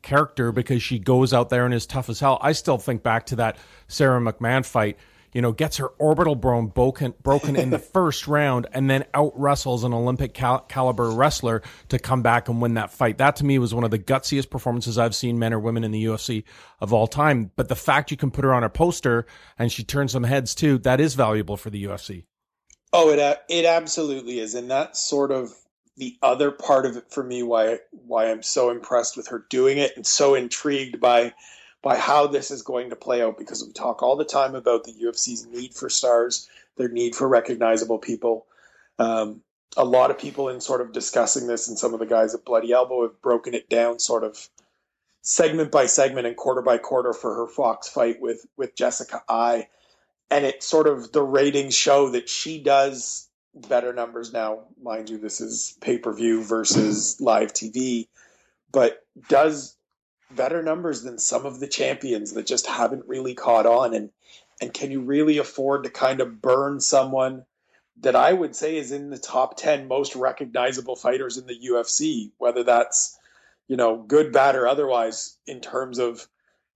[0.07, 2.39] character because she goes out there and is tough as hell.
[2.41, 4.97] I still think back to that Sara McMann fight.
[5.33, 9.39] You know, gets her orbital bone broken, broken in the first round, and then out
[9.39, 13.19] wrestles an Olympic cal- caliber wrestler to come back and win that fight.
[13.19, 15.91] That to me was one of the gutsiest performances I've seen, men or women, in
[15.91, 16.45] the UFC
[16.81, 17.51] of all time.
[17.55, 19.27] But the fact you can put her on a poster
[19.59, 22.23] and she turns some heads too, that is valuable for the UFC.
[22.95, 25.53] Oh, it a- it absolutely is, and that sort of
[25.97, 27.43] the other part of it for me.
[27.43, 31.35] Why why I'm so impressed with her doing it and so intrigued by
[31.83, 34.85] by how this is going to play out because we talk all the time about
[34.85, 38.47] the UFC's need for stars, their need for recognizable people.
[38.99, 39.43] Um,
[39.77, 42.45] a lot of people in sort of discussing this, and some of the guys at
[42.45, 44.49] Bloody Elbow have broken it down sort of
[45.23, 49.69] segment by segment and quarter by quarter for her Fox fight with with Jessica Eye,
[50.31, 53.26] and it sort of the ratings show that she does
[53.69, 54.61] better numbers now.
[54.83, 58.09] Mind you, this is pay per view versus live TV,
[58.73, 59.77] but does
[60.31, 63.95] better numbers than some of the champions that just haven't really caught on.
[63.95, 64.11] And
[64.61, 67.45] and can you really afford to kind of burn someone
[68.01, 72.31] that I would say is in the top ten most recognizable fighters in the UFC?
[72.39, 73.19] Whether that's
[73.69, 76.27] you know, good, bad, or otherwise, in terms of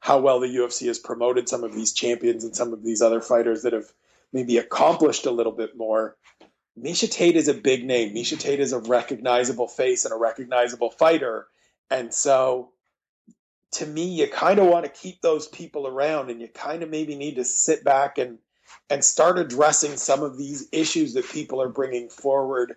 [0.01, 3.21] how well the UFC has promoted some of these champions and some of these other
[3.21, 3.93] fighters that have
[4.33, 6.17] maybe accomplished a little bit more.
[6.83, 8.15] Miesha Tate is a big name.
[8.15, 11.47] Miesha Tate is a recognizable face and a recognizable fighter.
[11.91, 12.71] And so
[13.73, 16.91] to me, you kind of want to keep those people around and you kind of
[16.91, 18.39] maybe need to sit back and
[18.89, 22.77] and start addressing some of these issues that people are bringing forward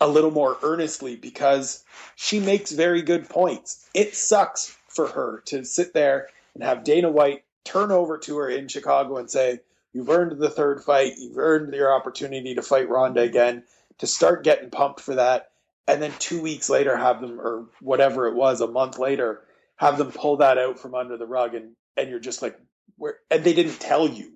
[0.00, 1.84] a little more earnestly because
[2.16, 3.86] she makes very good points.
[3.94, 8.48] It sucks for her to sit there and have Dana White turn over to her
[8.48, 9.60] in Chicago and say,
[9.92, 13.64] You've earned the third fight, you've earned your opportunity to fight Ronda again,
[13.98, 15.50] to start getting pumped for that.
[15.88, 19.42] And then two weeks later, have them, or whatever it was, a month later,
[19.76, 21.54] have them pull that out from under the rug.
[21.54, 22.58] And, and you're just like,
[22.96, 24.34] where, and they didn't tell you.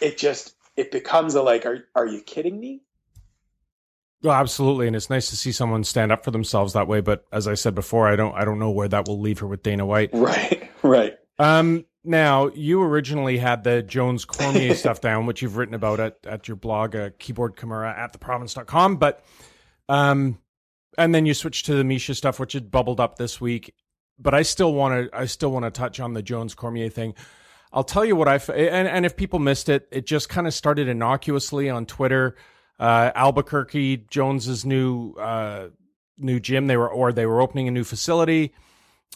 [0.00, 2.82] It just, it becomes a like, are, are you kidding me?
[4.22, 7.00] Well, absolutely, and it's nice to see someone stand up for themselves that way.
[7.00, 9.48] But as I said before, I don't, I don't know where that will leave her
[9.48, 10.10] with Dana White.
[10.12, 11.18] Right, right.
[11.40, 16.18] Um, now you originally had the Jones Cormier stuff down, which you've written about at,
[16.24, 18.96] at your blog, uh, Keyboard Kimura at theprovince.com.
[18.96, 19.24] But,
[19.88, 20.38] um,
[20.98, 23.74] and then you switched to the Miesha stuff, which had bubbled up this week.
[24.18, 27.14] But I still want to, I still want to touch on the Jones Cormier thing.
[27.72, 30.52] I'll tell you what I, and, and if people missed it, it just kind of
[30.52, 32.36] started innocuously on Twitter
[32.82, 35.68] uh, Albuquerque Jones's new uh,
[36.18, 36.66] new gym.
[36.66, 38.54] They were or they were opening a new facility.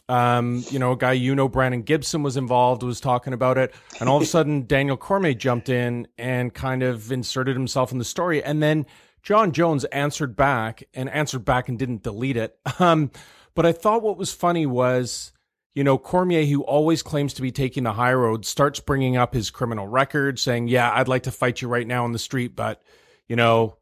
[0.08, 3.74] Um, you know, a guy you know, Brandon Gibson was involved, was talking about it,
[3.98, 7.98] and all of a sudden Daniel Cormier jumped in and kind of inserted himself in
[7.98, 8.86] the story, and then
[9.22, 12.58] Jon Jones answered back and answered back and didn't delete it.
[12.80, 13.10] Um,
[13.54, 15.32] but I thought what was funny was
[15.76, 19.34] you know, Cormier, who always claims to be taking the high road, starts bringing up
[19.34, 22.56] his criminal record, saying, Yeah, I'd like to fight you right now on the street,
[22.56, 22.82] but
[23.28, 23.76] you know,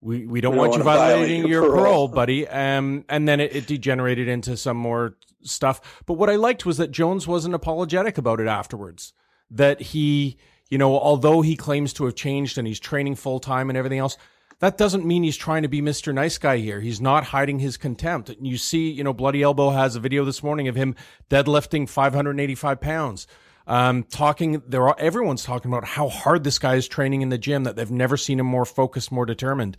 [0.00, 1.76] we, we don't we want don't you violating your parole.
[1.76, 2.46] parole, buddy.
[2.46, 6.02] Um, and then it, it degenerated into some more stuff.
[6.06, 9.12] But what I liked was that Jones wasn't apologetic about it afterwards.
[9.50, 10.36] That he,
[10.68, 13.98] you know, although he claims to have changed and he's training full time and everything
[13.98, 14.16] else,
[14.60, 16.12] that doesn't mean he's trying to be Mr.
[16.14, 16.80] Nice Guy here.
[16.80, 18.28] He's not hiding his contempt.
[18.28, 20.94] And you see, you know, Bloody Elbow has a video this morning of him
[21.30, 23.26] deadlifting 585 pounds
[23.70, 27.38] um, talking there are everyone's talking about how hard this guy is training in the
[27.38, 29.76] gym that they've never seen him more focused more determined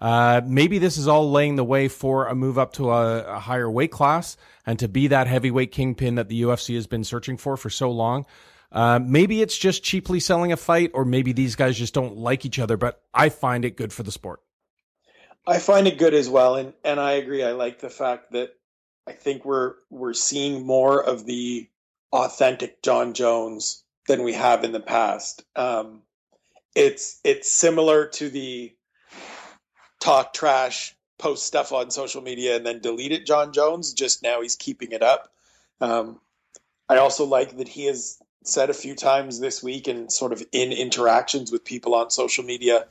[0.00, 3.38] uh, maybe this is all laying the way for a move up to a, a,
[3.38, 7.36] higher weight class and to be that heavyweight kingpin that the UFC has been searching
[7.36, 8.26] for for so long.
[8.72, 12.44] Uh, maybe it's just cheaply selling a fight, or maybe these guys just don't like
[12.44, 12.76] each other.
[12.76, 14.40] But I find it good for the sport.
[15.46, 17.44] I find it good as well, and and I agree.
[17.44, 18.50] I like the fact that
[19.06, 21.68] I think we're we're seeing more of the
[22.12, 25.44] authentic Jon Jones than we have in the past.
[25.54, 26.02] Um,
[26.74, 28.74] it's it's similar to the
[30.04, 33.24] talk trash, post stuff on social media, and then delete it.
[33.24, 33.94] Jon Jones.
[33.94, 35.32] Just now, he's keeping it up.
[35.80, 36.20] Um,
[36.88, 40.42] I also like that he has said a few times this week, and sort of
[40.52, 42.86] in interactions with people on social media,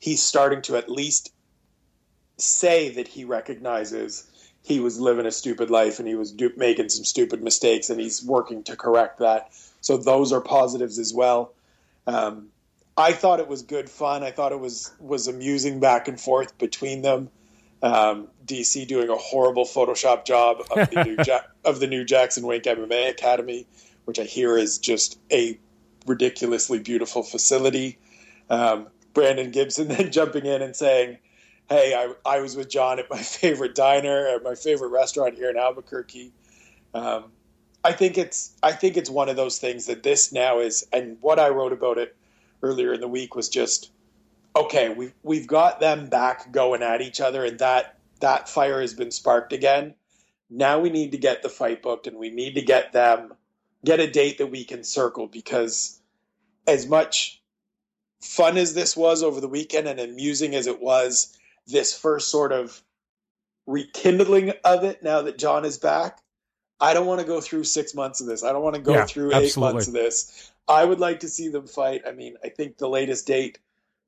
[0.00, 1.32] he's starting to at least
[2.36, 4.28] say that he recognizes
[4.62, 8.00] he was living a stupid life and he was do- making some stupid mistakes and
[8.00, 9.50] he's working to correct that.
[9.80, 11.52] So those are positives as well.
[12.06, 12.48] Um,
[12.98, 14.24] I thought it was good fun.
[14.24, 17.30] I thought it was was amusing back and forth between them.
[17.80, 22.44] Um, DC doing a horrible Photoshop job of the new ja- of the new Jackson
[22.44, 23.68] Wink MMA Academy,
[24.04, 25.56] which I hear is just a
[26.06, 27.98] ridiculously beautiful facility.
[28.50, 31.18] Um, Brandon Gibson then jumping in and saying,
[31.68, 35.50] hey, I, I was with Jon at my favorite diner at my favorite restaurant here
[35.50, 36.32] in Albuquerque.
[36.94, 37.26] Um,
[37.84, 41.16] I think it's I think it's one of those things that this now is, and
[41.20, 42.16] what I wrote about it
[42.62, 43.90] earlier in the week was just
[44.56, 44.88] okay.
[44.88, 49.10] We've we've got them back going at each other, and that that fire has been
[49.10, 49.94] sparked again.
[50.50, 53.34] Now we need to get the fight booked, and we need to get them
[53.84, 56.00] get a date that we can circle because
[56.66, 57.40] as much
[58.20, 62.52] fun as this was over the weekend and amusing as it was this first sort
[62.52, 62.82] of
[63.66, 66.20] rekindling of it now that Jon is back.
[66.80, 68.44] I don't want to go through six months of this.
[68.44, 69.48] I don't want to go yeah, through absolutely.
[69.48, 70.52] eight months of this.
[70.68, 72.02] I would like to see them fight.
[72.06, 73.58] I mean, I think the latest date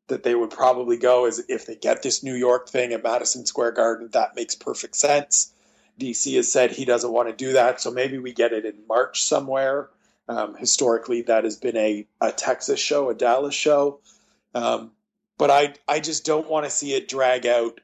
[0.09, 3.47] that they would probably go is if they get this New York thing at Madison
[3.47, 4.09] Square Garden.
[4.13, 5.53] That makes perfect sense.
[5.99, 8.87] DC has said he doesn't want to do that, so maybe we get it in
[8.89, 9.89] March somewhere.
[10.29, 14.01] Um, historically, that has been a, a Texas show, a Dallas show.
[14.55, 14.93] Um,
[15.39, 17.81] but I I just don't want to see it drag out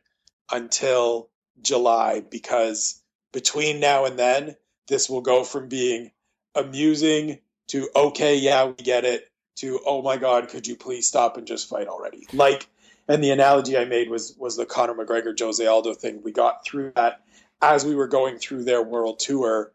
[0.53, 1.29] until
[1.63, 4.57] July because between now and then
[4.89, 6.11] this will go from being
[6.55, 11.37] amusing to okay, yeah, we get it to oh my god, could you please stop
[11.37, 12.27] and just fight already?
[12.33, 12.69] Like
[13.09, 16.23] and the analogy I made was was the Conor McGregor Jose Aldo thing.
[16.23, 17.23] We got through that
[17.63, 19.73] as we were going through their world tour,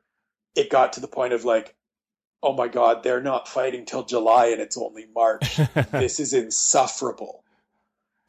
[0.56, 1.76] it got to the point of like,
[2.44, 5.60] oh my God, they're not fighting till July and it's only March.
[5.92, 7.44] this is insufferable.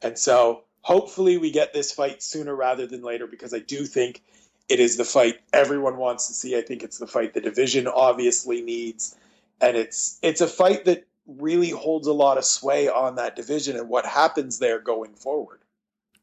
[0.01, 4.21] And so hopefully we get this fight sooner rather than later because I do think
[4.69, 6.57] it is the fight everyone wants to see.
[6.57, 9.15] I think it's the fight the division obviously needs.
[9.61, 13.77] And it's it's a fight that really holds a lot of sway on that division
[13.77, 15.61] and what happens there going forward.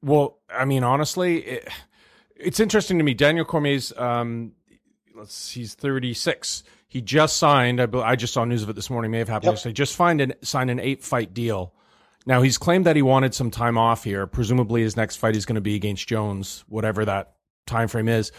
[0.03, 1.69] Well, I mean, honestly, it,
[2.37, 3.15] it's interesting to me.
[3.15, 4.53] Daniel Cormier's, um,
[5.15, 6.65] let's he's 36.
[6.89, 7.81] He just signed.
[7.81, 9.11] I, I just saw news of it this morning.
[9.11, 9.53] May have happened yep.
[9.55, 9.75] yesterday.
[9.75, 11.75] Just find an, signed an eight fight deal.
[12.27, 14.27] Now he's claimed that he wanted some time off here.
[14.27, 17.35] Presumably, his next fight is going to be against Jones, whatever that
[17.71, 18.33] time frame is.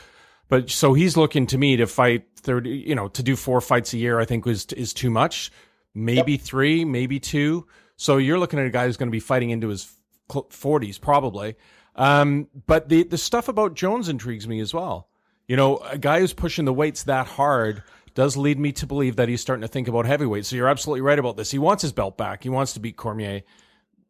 [0.49, 2.69] But so he's looking to me to fight thirty.
[2.71, 4.19] You know, to do four fights a year.
[4.19, 5.51] I think was is too much.
[5.93, 6.41] Maybe yep.
[6.41, 7.67] three, maybe two.
[7.97, 9.93] So you're looking at a guy who's going to be fighting into his
[10.29, 11.55] 40s probably.
[11.95, 15.09] Um, but the the stuff about Jones intrigues me as well.
[15.47, 19.17] You know, a guy who's pushing the weights that hard does lead me to believe
[19.17, 20.45] that he's starting to think about heavyweight.
[20.45, 21.51] So you're absolutely right about this.
[21.51, 22.43] He wants his belt back.
[22.43, 23.41] He wants to beat Cormier.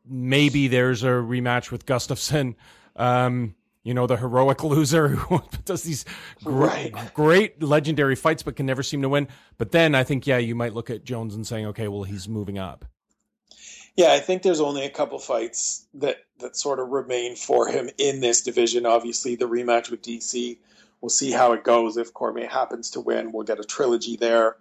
[0.08, 2.56] Maybe there's a rematch with Gustafsson.
[2.96, 6.06] Um, you know, the heroic loser who does these
[6.44, 7.14] great, right.
[7.14, 9.28] great legendary fights but can never seem to win.
[9.58, 12.28] But then I think, yeah, you might look at Jones and saying, okay, well, he's
[12.28, 12.86] moving up.
[13.98, 17.90] Yeah, I think there's only a couple fights that that sort of remain for him
[17.98, 18.86] in this division.
[18.86, 20.58] Obviously, the rematch with DC.
[21.02, 21.98] We'll see how it goes.
[21.98, 24.56] If Cormier happens to win, we'll get a trilogy there.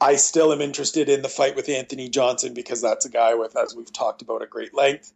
[0.00, 3.56] I still am interested in the fight with Anthony Johnson because that's a guy with,
[3.56, 5.12] as we've talked about at great length,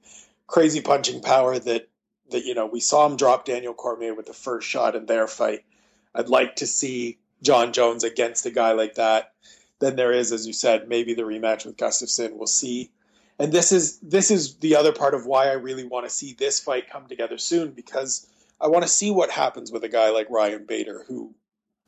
[0.48, 1.88] crazy punching power that
[2.32, 5.26] that you know we saw him drop Daniel Cormier with the first shot in their
[5.26, 5.64] fight.
[6.14, 9.32] I'd like to see Jon Jones against a guy like that.
[9.78, 12.36] Then there is, as you said, maybe the rematch with Gustafsson.
[12.36, 12.90] We'll see
[13.38, 16.32] and this is this is the other part of why I really want to see
[16.32, 18.26] this fight come together soon because
[18.60, 21.34] I want to see what happens with a guy like Ryan Bader who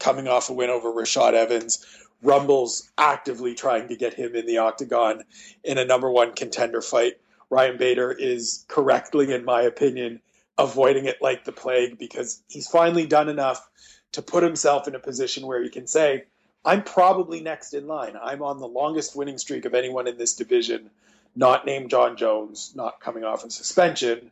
[0.00, 1.86] coming off a win over Rashad Evans
[2.22, 5.22] rumbles actively trying to get him in the octagon
[5.62, 7.20] in a number one contender fight.
[7.50, 10.20] Ryan Bader is correctly in my opinion
[10.58, 13.68] avoiding it like the plague because he's finally done enough
[14.12, 16.24] to put himself in a position where he can say
[16.64, 18.14] I'm probably next in line.
[18.20, 20.90] I'm on the longest winning streak of anyone in this division
[21.36, 24.30] not named Jon Jones, not coming off a suspension,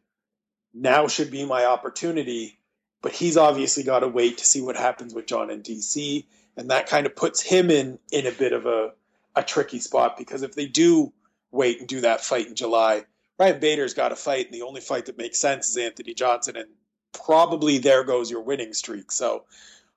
[0.73, 2.59] now should be my opportunity.
[3.03, 6.25] But he's obviously got to wait to see what happens with Jon in DC,
[6.57, 8.93] and that kind of puts him in in a bit of a
[9.35, 11.13] a tricky spot because if they do
[11.51, 13.05] wait and do that fight in July,
[13.39, 16.57] Ryan Bader's got to fight, and the only fight that makes sense is Anthony Johnson,
[16.57, 16.69] and
[17.13, 19.11] probably there goes your winning streak.
[19.13, 19.45] So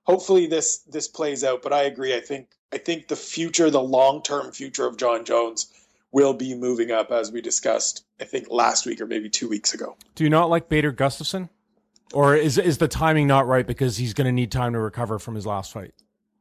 [0.04, 1.62] hopefully this this plays out.
[1.62, 2.14] But I agree.
[2.14, 5.72] I think I think the future, the long term future of Jon Jones
[6.12, 9.74] will be moving up as we discussed, I think last week or maybe two weeks
[9.74, 9.96] ago.
[10.14, 11.50] Do you not like Bader Gustafsson?
[12.12, 15.18] Or is is the timing not right because he's going to need time to recover
[15.18, 15.92] from his last fight?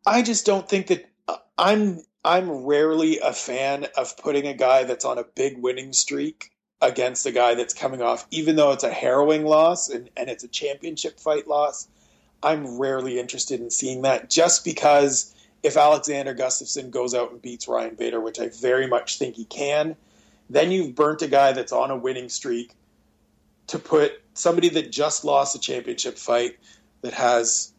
[0.06, 4.84] I just don't think that uh, I'm I'm rarely a fan of putting a guy
[4.84, 8.84] that's on a big winning streak against a guy that's coming off, even though it's
[8.84, 11.88] a harrowing loss and, and it's a championship fight loss.
[12.44, 17.68] I'm rarely interested in seeing that just because if Alexander Gustafsson goes out and beats
[17.68, 19.96] Ryan Bader, which I very much think he can,
[20.50, 22.72] then you've burnt a guy that's on a winning streak
[23.68, 26.58] to put somebody that just lost a championship fight
[27.02, 27.72] that has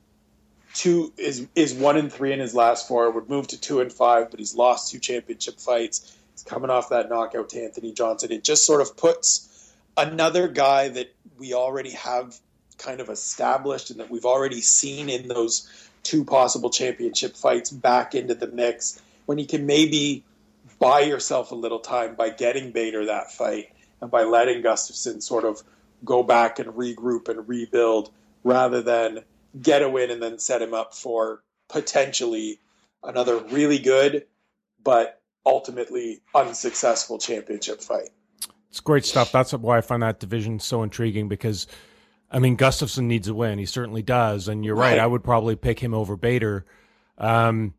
[0.74, 3.92] two is is one and three in his last four would move to two and
[3.92, 6.16] five, but he's lost two championship fights.
[6.36, 8.30] He's coming off that knockout to Anthony Johnson.
[8.30, 12.38] It just sort of puts another guy that we already have
[12.76, 15.66] kind of established and that we've already seen in those
[16.02, 20.24] two possible championship fights back into the mix when you can maybe
[20.78, 23.72] buy yourself a little time by getting Bader that fight
[24.02, 25.62] and by letting Gustafsson sort of
[26.04, 28.10] go back and regroup and rebuild
[28.44, 29.20] rather than
[29.58, 32.60] get a win and then set him up for potentially
[33.02, 34.26] another really good
[34.84, 38.10] but ultimately unsuccessful championship fight.
[38.68, 39.32] It's great stuff.
[39.32, 41.66] That's why I find that division so intriguing because
[42.30, 43.58] I mean, Gustafsson needs a win.
[43.58, 44.48] He certainly does.
[44.48, 44.90] And you're right.
[44.90, 46.66] right I would probably pick him over Bader.
[47.16, 47.74] Um,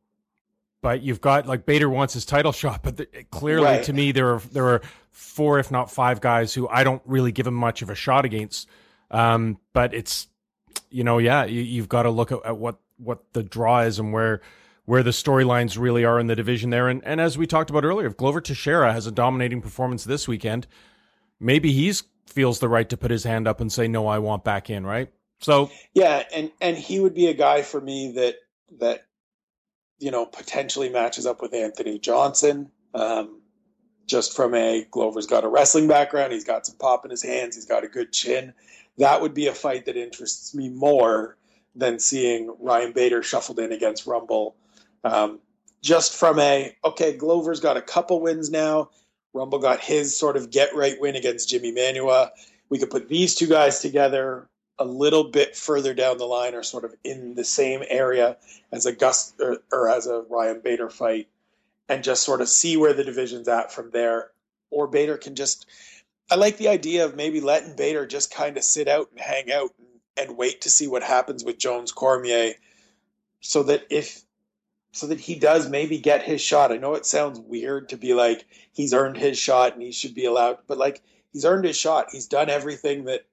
[0.82, 3.84] but you've got like Bader wants his title shot, but the, clearly right.
[3.84, 7.32] to me there are there are four, if not five, guys who I don't really
[7.32, 8.70] give him much of a shot against.
[9.12, 10.28] Um, but it's
[10.90, 14.00] you know, yeah, you, have got to look at, at, what what the draw is
[14.00, 14.42] and where
[14.88, 16.88] where the storylines really are in the division there.
[16.88, 20.28] And and as we talked about earlier, if Glover Teixeira has a dominating performance this
[20.28, 20.66] weekend,
[21.40, 24.44] maybe he's feels the right to put his hand up and say, "No, I want
[24.44, 25.12] back in." Right.
[25.42, 28.36] So yeah, and and he would be a guy for me that
[28.80, 29.06] that
[30.00, 32.72] you know potentially matches up with Anthony Johnson.
[32.94, 33.42] Um,
[34.08, 37.56] just from a Glover's got a wrestling background, he's got some pop in his hands,
[37.56, 38.54] he's got a good chin.
[38.98, 41.36] That would be a fight that interests me more
[41.76, 44.56] than seeing Ryan Bader shuffled in against Rumble.
[45.08, 45.40] Um,
[45.82, 48.90] just from a okay, Glover's got a couple wins now.
[49.34, 52.30] Rumble got his sort of get right win against Jimmy Manuwa.
[52.70, 54.50] We could put these two guys together
[54.80, 58.38] a little bit further down the line, or sort of in the same area
[58.72, 61.28] as a Gus or, or as a Ryan Bader fight,
[61.88, 64.32] and just sort of see where the division's at from there.
[64.70, 65.66] Or Bader can just.
[66.30, 69.50] I like the idea of maybe letting Bader just kind of sit out and hang
[69.52, 72.56] out and, and wait to see what happens with Jones Cormier,
[73.40, 74.24] so that if
[74.92, 76.72] so that he does maybe get his shot.
[76.72, 80.16] I know it sounds weird to be like he's earned his shot and he should
[80.16, 82.08] be allowed, but like he's earned his shot.
[82.12, 83.26] He's done everything that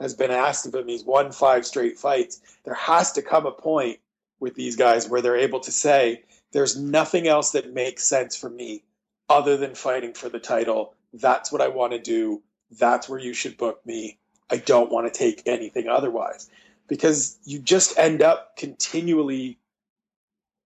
[0.00, 0.88] has been asked of him.
[0.88, 2.40] He's won five straight fights.
[2.64, 4.00] There has to come a point
[4.40, 8.50] with these guys where they're able to say, there's nothing else that makes sense for
[8.50, 8.82] me
[9.28, 10.94] other than fighting for the title.
[11.12, 12.42] That's what I want to do.
[12.78, 14.18] That's where you should book me.
[14.50, 16.50] I don't want to take anything otherwise
[16.88, 19.58] because you just end up continually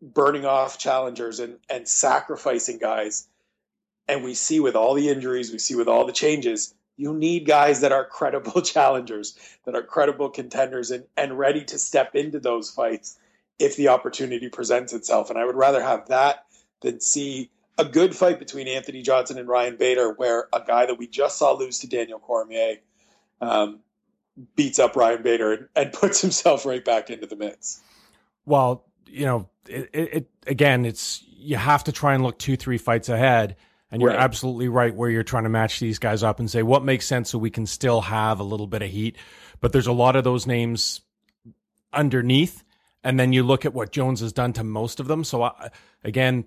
[0.03, 3.29] burning off challengers and, and sacrificing guys.
[4.09, 7.47] And we see with all the injuries, we see with all the changes, you need
[7.47, 12.41] guys that are credible challengers, that are credible contenders and, and ready to step into
[12.41, 13.19] those fights
[13.59, 15.31] if the opportunity presents itself.
[15.31, 16.45] And I would rather have that
[16.83, 20.99] than see a good fight between Anthony Johnson and Ryan Bader, where a guy that
[20.99, 22.77] we just saw lose to Daniel Cormier
[23.41, 23.81] um,
[24.55, 27.81] beats up Ryan Bader and, and puts himself right back into the mix.
[28.45, 32.79] Well, you know, it, it, again, it's you have to try and look two, three
[32.79, 33.57] fights ahead.
[33.91, 34.19] And you're right.
[34.19, 37.31] absolutely right where you're trying to match these guys up and say what makes sense
[37.31, 39.17] so we can still have a little bit of heat.
[39.61, 41.03] But there's a lot of those names
[41.93, 42.65] underneath.
[43.05, 45.23] And then you look at what Jones has done to most of them.
[45.23, 45.71] So, I,
[46.03, 46.47] again,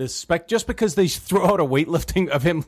[0.00, 2.64] this spec just because they throw out a weightlifting of him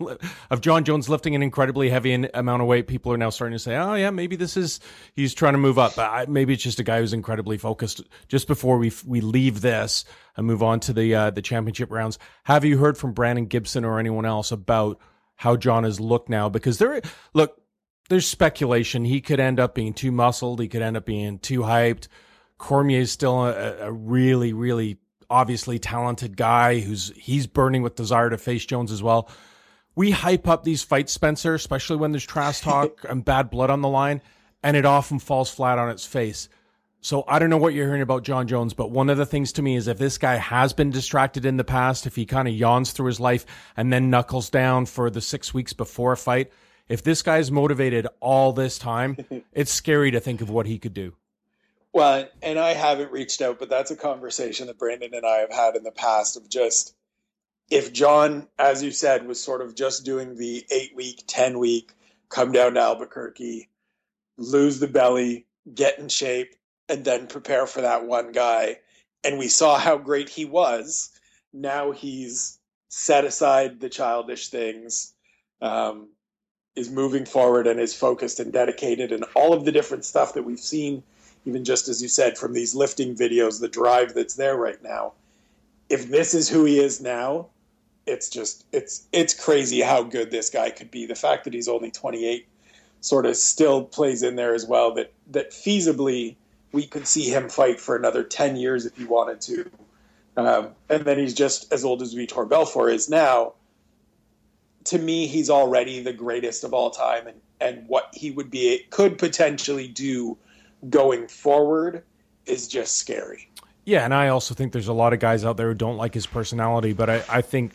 [0.50, 3.58] of Jon Jones lifting an incredibly heavy amount of weight, people are now starting to
[3.58, 4.80] say, "Oh yeah, maybe this is
[5.14, 8.02] he's trying to move up." I, maybe it's just a guy who's incredibly focused.
[8.28, 10.04] Just before we we leave this
[10.36, 13.84] and move on to the uh, the championship rounds, have you heard from Brandon Gibson
[13.84, 15.00] or anyone else about
[15.36, 16.50] how Jon has looked now?
[16.50, 17.00] Because there,
[17.32, 17.60] look,
[18.10, 21.60] there's speculation he could end up being too muscled, he could end up being too
[21.60, 22.08] hyped.
[22.58, 24.98] Cormier is still a, a really, really
[25.32, 29.28] obviously talented guy who's he's burning with desire to face Jones as well.
[29.94, 33.80] We hype up these fights, Spencer, especially when there's trash talk and bad blood on
[33.80, 34.22] the line,
[34.62, 36.48] and it often falls flat on its face.
[37.00, 39.52] So I don't know what you're hearing about Jon Jones, but one of the things
[39.54, 42.46] to me is if this guy has been distracted in the past, if he kind
[42.46, 43.44] of yawns through his life
[43.76, 46.52] and then knuckles down for the six weeks before a fight,
[46.88, 49.16] if this guy's motivated all this time,
[49.52, 51.14] it's scary to think of what he could do.
[51.92, 55.52] Well, and I haven't reached out, but that's a conversation that Brandon and I have
[55.52, 56.94] had in the past of just
[57.70, 61.92] if Jon, as you said, was sort of just doing the eight week, 10 week,
[62.28, 63.68] come down to Albuquerque,
[64.38, 66.54] lose the belly, get in shape,
[66.88, 68.78] and then prepare for that one guy.
[69.24, 71.10] And we saw how great he was.
[71.52, 75.14] Now he's set aside the childish things,
[75.60, 76.08] um,
[76.74, 80.42] is moving forward and is focused and dedicated, and all of the different stuff that
[80.42, 81.02] we've seen
[81.44, 85.12] even just as you said, from these lifting videos, the drive that's there right now.
[85.88, 87.48] If this is who he is now,
[88.06, 91.06] it's just it's it's crazy how good this guy could be.
[91.06, 92.46] The fact that he's only 28
[93.00, 94.94] sort of still plays in there as well.
[94.94, 96.36] That that feasibly
[96.72, 99.70] we could see him fight for another 10 years if he wanted to.
[100.36, 103.52] Um, and then he's just as old as Vitor Belfort is now.
[104.84, 108.84] To me, he's already the greatest of all time, and, and what he would be
[108.90, 110.36] could potentially do
[110.88, 112.02] going forward
[112.46, 113.48] is just scary.
[113.84, 116.14] Yeah, and I also think there's a lot of guys out there who don't like
[116.14, 117.72] his personality, but I, I think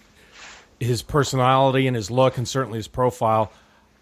[0.79, 3.51] his personality and his look and certainly his profile,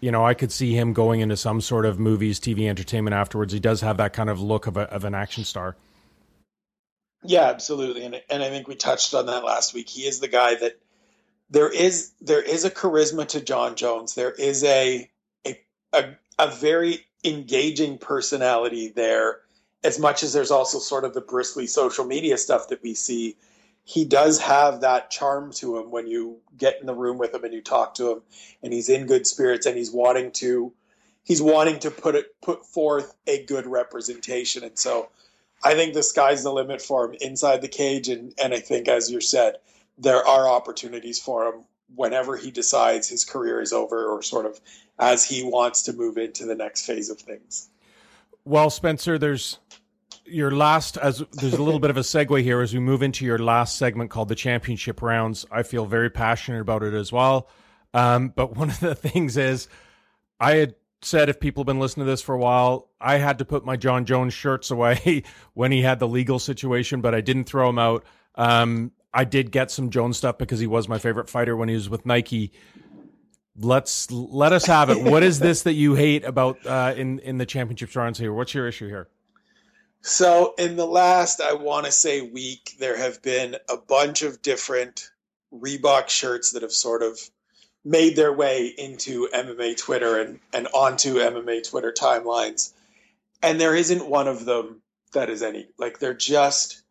[0.00, 3.52] you know, I could see him going into some sort of movies, TV entertainment afterwards.
[3.52, 5.74] He does have that kind of look of, a, of an action star.
[7.24, 8.04] Yeah, absolutely.
[8.04, 9.88] And, and I think we touched on that last week.
[9.88, 10.78] He is the guy that
[11.50, 14.14] there is there is a charisma to Jon Jones.
[14.14, 15.08] There is a
[15.46, 15.60] a,
[15.92, 19.40] a, a very engaging personality there
[19.84, 23.36] as much as there's also sort of the bristly social media stuff that we see
[23.86, 27.44] he does have that charm to him when you get in the room with him
[27.44, 28.22] and you talk to him
[28.62, 30.72] and he's in good spirits and he's wanting to
[31.22, 34.64] he's wanting to put it put forth a good representation.
[34.64, 35.08] And so
[35.62, 38.08] i think the sky's the limit for him inside the cage.
[38.08, 39.54] And and i think as you said
[39.96, 41.64] there are opportunities for him
[41.94, 44.60] whenever he decides his career is over or sort of
[44.98, 47.68] as he wants to move into the next phase of things.
[48.44, 49.58] Well, Spencer, there's
[50.24, 53.24] your last as there's a little bit of a segue here as we move into
[53.24, 55.46] your last segment called the championship rounds.
[55.50, 57.48] I feel very passionate about it as well.
[57.94, 59.68] Um, but one of the things is
[60.40, 63.38] I had said, if people have been listening to this for a while, I had
[63.38, 65.22] to put my Jon Jones shirts away
[65.54, 68.04] when he had the legal situation, but I didn't throw them out.
[68.34, 71.74] Um, I did get some Jones stuff because he was my favorite fighter when he
[71.74, 72.52] was with Nike.
[73.58, 75.02] Let's let us have it.
[75.02, 78.32] what is this that you hate about uh, in in the championships rounds here?
[78.32, 79.08] What's your issue here?
[80.02, 84.42] So in the last, I want to say week, there have been a bunch of
[84.42, 85.10] different
[85.50, 87.18] Reebok shirts that have sort of
[87.86, 92.72] made their way into MMA Twitter and, and onto MMA Twitter timelines.
[93.42, 96.82] And there isn't one of them that is any like they're just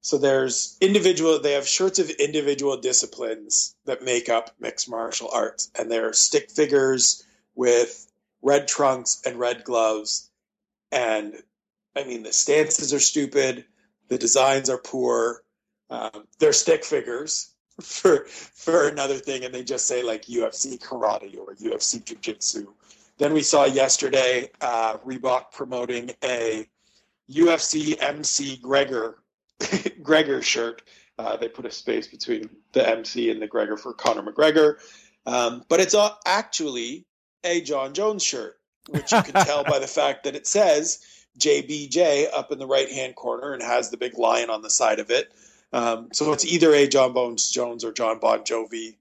[0.00, 5.70] so there's individual they have shirts of individual disciplines that make up mixed martial arts.
[5.78, 7.24] And they're stick figures
[7.54, 8.06] with
[8.42, 10.30] red trunks and red gloves.
[10.92, 11.34] And
[11.96, 13.64] i mean the stances are stupid.
[14.08, 15.42] The designs are poor.
[15.90, 21.36] Um, they're stick figures for for another thing, and they just say like UFC karate
[21.38, 22.72] or UFC jiu-jitsu.
[23.18, 26.66] Then we saw yesterday uh, Reebok promoting a
[27.30, 29.18] UFC MC Gregor
[30.02, 30.82] Gregor shirt.
[31.18, 34.76] Uh, they put a space between the MC and the Gregor for Conor McGregor,
[35.26, 37.04] um, but it's actually
[37.42, 41.04] a Jon Jones shirt, which you can tell by the fact that it says
[41.38, 45.00] JBJ up in the right hand corner and has the big lion on the side
[45.00, 45.32] of it.
[45.72, 48.96] Um, so it's either a Jon Bones Jones or Jon Bon Jovi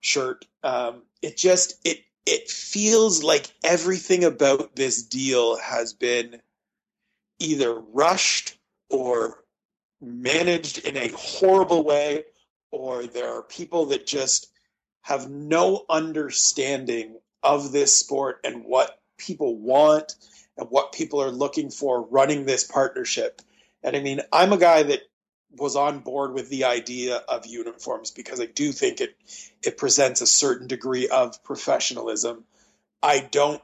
[0.00, 0.46] shirt.
[0.62, 6.40] Um, it just it it feels like everything about this deal has been
[7.38, 8.56] either rushed
[8.90, 9.41] or
[10.02, 12.24] managed in a horrible way,
[12.70, 14.50] or there are people that just
[15.02, 20.14] have no understanding of this sport and what people want
[20.56, 23.40] and what people are looking for running this partnership.
[23.82, 25.02] And I mean, I'm a guy that
[25.56, 29.16] was on board with the idea of uniforms because I do think it
[29.62, 32.44] it presents a certain degree of professionalism.
[33.02, 33.60] I don't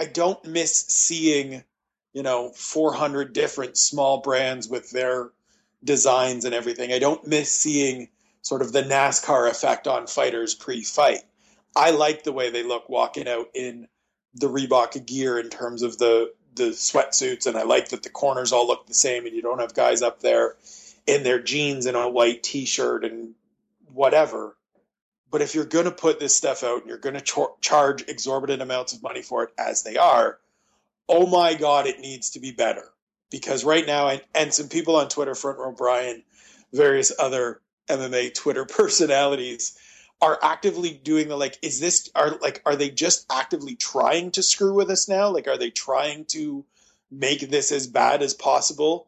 [0.00, 1.64] I don't miss seeing,
[2.12, 5.30] you know, 400 different small brands with their
[5.82, 6.92] designs and everything.
[6.92, 8.08] I don't miss seeing
[8.42, 11.22] sort of the NASCAR effect on fighters pre-fight.
[11.76, 13.88] I like the way they look walking out in
[14.34, 18.52] the Reebok gear in terms of the the sweatsuits and I like that the corners
[18.52, 20.56] all look the same and you don't have guys up there
[21.06, 23.34] in their jeans and a white t-shirt and
[23.92, 24.56] whatever.
[25.30, 28.02] But if you're going to put this stuff out and you're going to char- charge
[28.08, 30.38] exorbitant amounts of money for it as they are,
[31.08, 32.90] oh my God, it needs to be better.
[33.30, 36.22] Because right now, and, and some people on Twitter, Front Row Brian,
[36.72, 39.78] various other MMA Twitter personalities
[40.20, 44.42] are actively doing the like, is this, are like, are they just actively trying to
[44.42, 45.28] screw with us now?
[45.30, 46.64] Like, are they trying to
[47.10, 49.06] make this as bad as possible?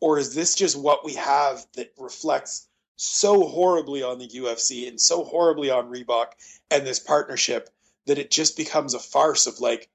[0.00, 2.66] Or is this just what we have that reflects
[2.96, 6.26] so horribly on the UFC and so horribly on Reebok
[6.70, 7.70] and this partnership
[8.06, 9.88] that it just becomes a farce of like,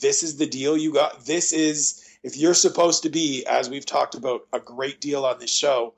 [0.00, 1.24] this is the deal you got.
[1.26, 5.38] This is, if you're supposed to be, as we've talked about a great deal on
[5.38, 5.94] this show,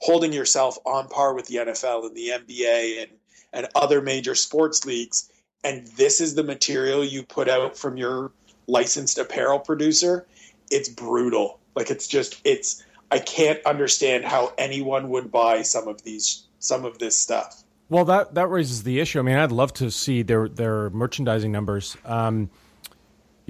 [0.00, 3.10] holding yourself on par with the NFL and the NBA and,
[3.52, 5.30] and other major sports leagues,
[5.62, 8.32] and this is the material you put out from your
[8.66, 10.26] licensed apparel producer,
[10.70, 11.60] it's brutal.
[11.74, 16.84] Like it's just it's I can't understand how anyone would buy some of these some
[16.84, 17.62] of this stuff.
[17.88, 19.18] Well, that that raises the issue.
[19.18, 21.96] I mean, I'd love to see their their merchandising numbers.
[22.04, 22.50] Um,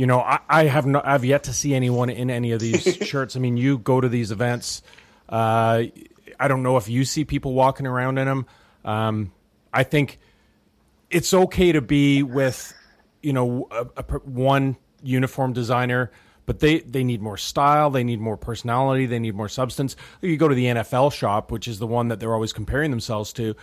[0.03, 2.83] you know, I, I have not I've yet to see anyone in any of these
[3.03, 3.37] shirts.
[3.37, 4.83] I mean, you go to these events.
[5.29, 5.85] Uh,
[6.41, 8.47] I don't know if you see people walking around in them.
[8.85, 9.33] Um,
[9.73, 10.19] I think
[11.09, 12.75] it's okay to be with,
[13.23, 16.11] you know, a, a, one uniform designer
[16.47, 19.95] but they they need more style, they need more personality, they need more substance.
[20.21, 23.33] You go to the NFL shop, which is the one that they're always comparing themselves
[23.35, 23.55] to.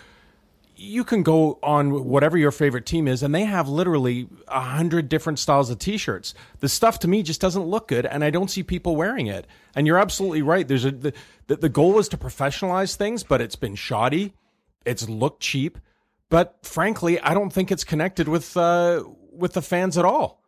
[0.81, 5.09] You can go on whatever your favorite team is, and they have literally a hundred
[5.09, 6.33] different styles of T-shirts.
[6.61, 9.45] The stuff to me just doesn't look good, and I don't see people wearing it.
[9.75, 10.65] And you're absolutely right.
[10.65, 11.13] There's a the,
[11.47, 14.33] the goal is to professionalize things, but it's been shoddy.
[14.85, 15.77] It's looked cheap,
[16.29, 19.03] but frankly, I don't think it's connected with uh,
[19.33, 20.41] with the fans at all.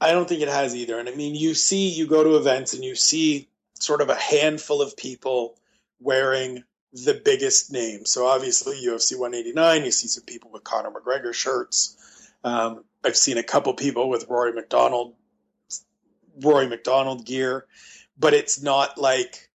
[0.00, 1.00] I don't think it has either.
[1.00, 4.14] And I mean, you see, you go to events and you see sort of a
[4.14, 5.58] handful of people
[6.00, 6.62] wearing
[6.92, 8.10] the biggest names.
[8.10, 11.96] So obviously, UFC 189, you see some people with Conor McGregor shirts.
[12.44, 15.14] Um, I've seen a couple people with Rory MacDonald,
[16.40, 17.66] Rory MacDonald gear,
[18.18, 19.50] but it's not like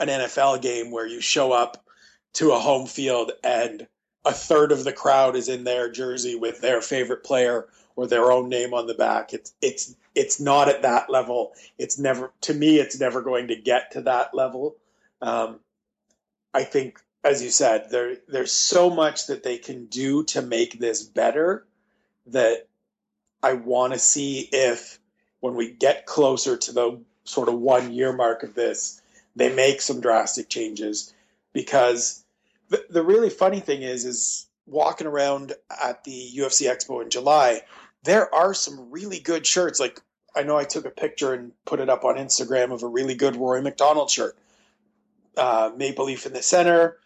[0.00, 1.84] an NFL game where you show up
[2.34, 3.86] to a home field and
[4.24, 8.30] a third of the crowd is in their jersey with their favorite player or their
[8.30, 9.32] own name on the back.
[9.32, 11.52] It's it's it's not at that level.
[11.78, 12.78] It's never to me.
[12.78, 14.76] It's never going to get to that level.
[15.22, 15.60] Um,
[16.56, 20.78] I think, as you said, there there's so much that they can do to make
[20.78, 21.66] this better
[22.28, 22.66] that
[23.42, 24.98] I want to see if
[25.40, 29.02] when we get closer to the sort of one year mark of this,
[29.36, 31.12] they make some drastic changes
[31.52, 32.24] because
[32.70, 35.52] the, the really funny thing is is walking around
[35.84, 37.60] at the UFC Expo in July,
[38.04, 39.78] there are some really good shirts.
[39.78, 40.00] Like
[40.34, 43.14] I know I took a picture and put it up on Instagram of a really
[43.14, 44.38] good Rory MacDonald shirt.
[45.36, 46.98] Uh, Maple Leaf in the center,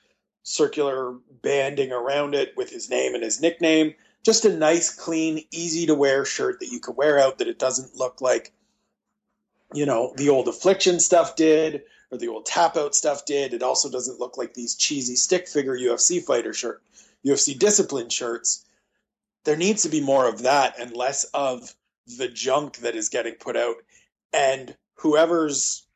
[0.42, 3.94] circular banding around it with his name and his nickname.
[4.22, 7.58] Just a nice, clean, easy to wear shirt that you could wear out that it
[7.58, 8.52] doesn't look like,
[9.72, 13.54] you know, the old affliction stuff did or the old tap out stuff did.
[13.54, 16.82] It also doesn't look like these cheesy stick figure UFC fighter shirt,
[17.24, 18.64] UFC discipline shirts.
[19.44, 21.74] There needs to be more of that and less of
[22.18, 23.76] the junk that is getting put out.
[24.32, 25.86] And whoever's,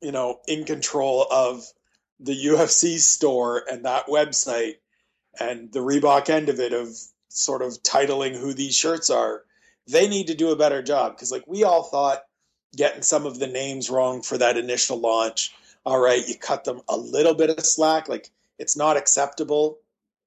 [0.00, 1.64] you know, in control of
[2.20, 4.76] the UFC store and that website
[5.38, 6.88] and the Reebok end of it of
[7.28, 9.42] sort of titling who these shirts are,
[9.86, 12.22] they need to do a better job because like we all thought
[12.76, 15.54] getting some of the names wrong for that initial launch.
[15.86, 18.08] All right, you cut them a little bit of slack.
[18.08, 19.78] Like it's not acceptable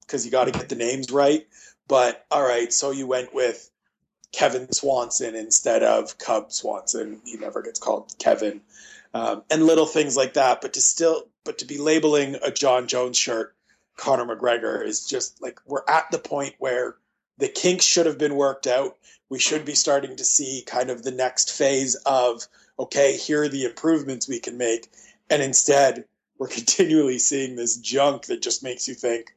[0.01, 1.45] because you got to get the names right.
[1.87, 3.69] But all right, so you went with
[4.31, 7.21] Kevin Swanson instead of Cub Swanson.
[7.25, 8.61] He never gets called Kevin,
[9.13, 10.61] um, and little things like that.
[10.61, 13.55] But to still, but to be labeling a Jon Jones shirt
[13.97, 16.95] Conor McGregor is just like we're at the point where
[17.37, 18.97] the kinks should have been worked out.
[19.29, 22.47] We should be starting to see kind of the next phase of
[22.79, 24.91] okay, here are the improvements we can make,
[25.29, 26.05] and instead
[26.37, 29.35] we're continually seeing this junk that just makes you think,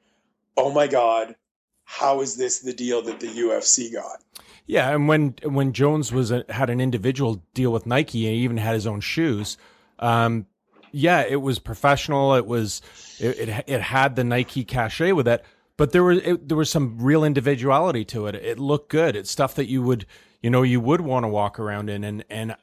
[0.57, 1.37] oh my god,
[1.85, 4.23] how is this the deal that the UFC got?
[4.67, 8.43] Yeah, and when when Jones was a, had an individual deal with Nike and he
[8.43, 9.59] even had his own shoes,
[9.99, 10.47] um,
[10.91, 12.35] yeah, it was professional.
[12.35, 12.81] It was
[13.19, 15.45] it, it, it had the Nike cachet with it,
[15.77, 18.37] but there was it, there was some real individuality to it.
[18.37, 19.17] It looked good.
[19.17, 20.07] It's stuff that you would
[20.41, 22.57] you know you would want to walk around in, and and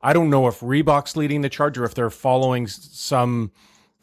[0.00, 3.52] I don't know if Reebok's leading the charge or if they're following some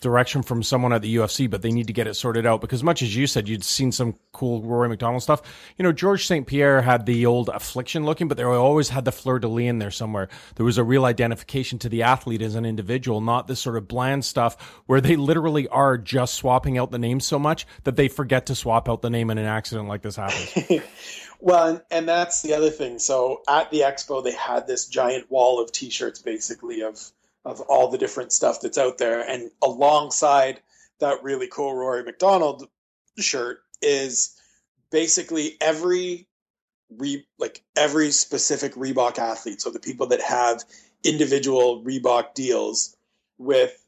[0.01, 2.83] direction from someone at the UFC, but they need to get it sorted out because
[2.83, 5.41] much as you said, you'd seen some cool Rory MacDonald stuff.
[5.77, 6.45] You know, George St.
[6.45, 9.79] Pierre had the old affliction looking, but they always had the fleur de lis in
[9.79, 10.29] there somewhere.
[10.55, 13.87] There was a real identification to the athlete as an individual, not this sort of
[13.87, 18.07] bland stuff where they literally are just swapping out the name so much that they
[18.07, 20.83] forget to swap out the name in an accident like this happens.
[21.39, 22.99] well, and, that's the other thing.
[22.99, 27.11] So at the expo, they had this giant wall of t-shirts basically of
[27.47, 29.21] of all the different stuff that's out there.
[29.21, 30.59] And alongside
[30.99, 32.67] that really cool Rory MacDonald
[33.17, 34.35] shirt is
[34.91, 36.27] basically every
[36.97, 39.61] re like every specific Reebok athlete.
[39.61, 40.63] So the people that have
[41.03, 42.95] individual Reebok deals
[43.37, 43.81] with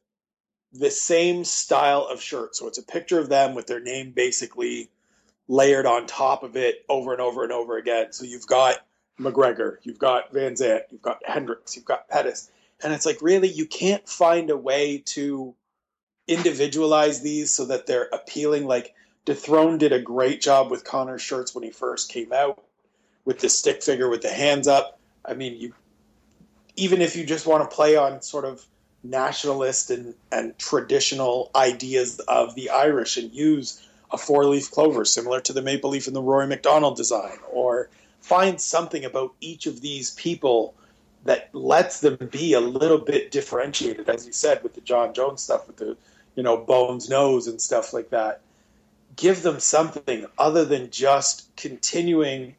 [0.71, 2.55] the same style of shirt.
[2.55, 4.89] So it's a picture of them with their name basically
[5.49, 8.13] layered on top of it over and over and over again.
[8.13, 8.77] So you've got
[9.19, 12.51] McGregor, you've got VanZant, you've got Hendricks, you've got Pettis,
[12.83, 15.55] and it's like, really, you can't find a way to
[16.27, 18.65] individualize these so that they're appealing.
[18.65, 18.93] Like,
[19.25, 22.63] Dethrone did a great job with Conor's shirts when he first came out
[23.25, 24.99] with the stick figure with the hands up.
[25.25, 25.73] I mean, you
[26.75, 28.65] even if you just want to play on sort of
[29.03, 35.41] nationalist and, and traditional ideas of the Irish and use a four leaf clover similar
[35.41, 37.89] to the maple leaf in the Rory MacDonald design, or
[38.21, 40.73] find something about each of these people
[41.25, 45.41] that lets them be a little bit differentiated, as you said, with the Jon Jones
[45.41, 45.97] stuff, with the
[46.35, 48.41] you know Bones nose and stuff like that.
[49.15, 52.55] Give them something other than just continuing.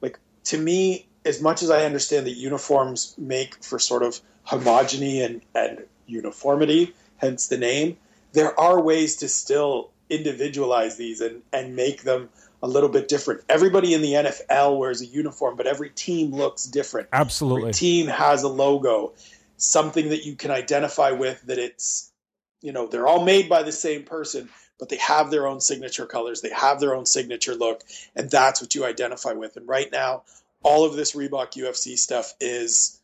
[0.00, 5.24] Like to me, as much as I understand that uniforms make for sort of homogeny
[5.24, 7.96] and, and uniformity, hence the name,
[8.32, 12.28] there are ways to still individualize these and, and make them
[12.62, 13.42] a little bit different.
[13.48, 17.08] Everybody in the NFL wears a uniform, but every team looks different.
[17.12, 17.62] Absolutely.
[17.62, 19.14] Every team has a logo,
[19.56, 22.12] something that you can identify with that it's,
[22.60, 24.48] you know, they're all made by the same person,
[24.78, 27.82] but they have their own signature colors, they have their own signature look,
[28.14, 29.56] and that's what you identify with.
[29.56, 30.22] And right now,
[30.62, 33.00] all of this Reebok UFC stuff is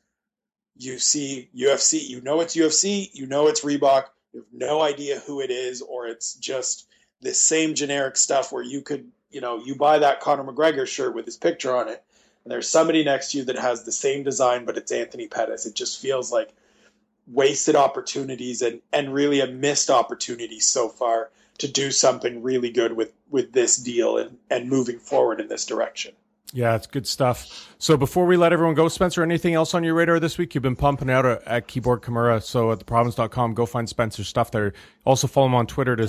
[0.76, 5.18] you see UFC, you know it's UFC, you know it's Reebok, you have no idea
[5.18, 6.86] who it is, or it's just
[7.20, 11.14] the same generic stuff where you could you know, you buy that Conor McGregor shirt
[11.14, 12.02] with his picture on it,
[12.44, 15.66] and there's somebody next to you that has the same design, but it's Anthony Pettis.
[15.66, 16.54] It just feels like
[17.26, 22.92] wasted opportunities and, and really a missed opportunity so far to do something really good
[22.94, 26.12] with, with this deal and, and moving forward in this direction.
[26.54, 27.74] Yeah, it's good stuff.
[27.78, 30.54] So before we let everyone go, Spencer, anything else on your radar this week?
[30.54, 32.42] You've been pumping out at Keyboard Kimura.
[32.42, 34.72] So at theprovince.com, go find Spencer's stuff there.
[35.04, 36.08] Also follow him on Twitter to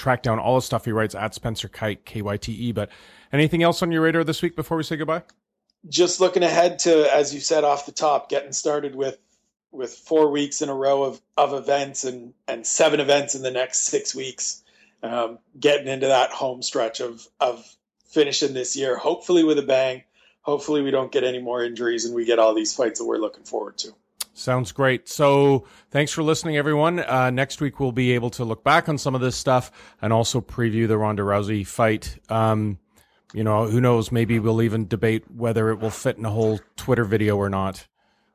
[0.00, 2.72] track down all the stuff he writes at Spencer Kyte, K Y T E.
[2.72, 2.90] But
[3.32, 5.22] anything else on your radar this week before we say goodbye?
[5.88, 9.18] just looking ahead to, as you said off the top, getting started with
[9.72, 13.52] with four weeks in a row of, of events and, and seven events in the
[13.52, 14.64] next six weeks,
[15.04, 17.64] um, getting into that home stretch of of
[18.06, 20.02] finishing this year, hopefully with a bang.
[20.42, 23.18] Hopefully, we don't get any more injuries and we get all these fights that we're
[23.18, 23.94] looking forward to.
[24.32, 25.08] Sounds great.
[25.08, 27.00] So, thanks for listening, everyone.
[27.00, 29.70] Uh, next week, we'll be able to look back on some of this stuff
[30.00, 32.18] and also preview the Ronda Rousey fight.
[32.28, 32.78] Um,
[33.32, 34.10] you know, who knows?
[34.10, 37.86] Maybe we'll even debate whether it will fit in a whole Twitter video or not,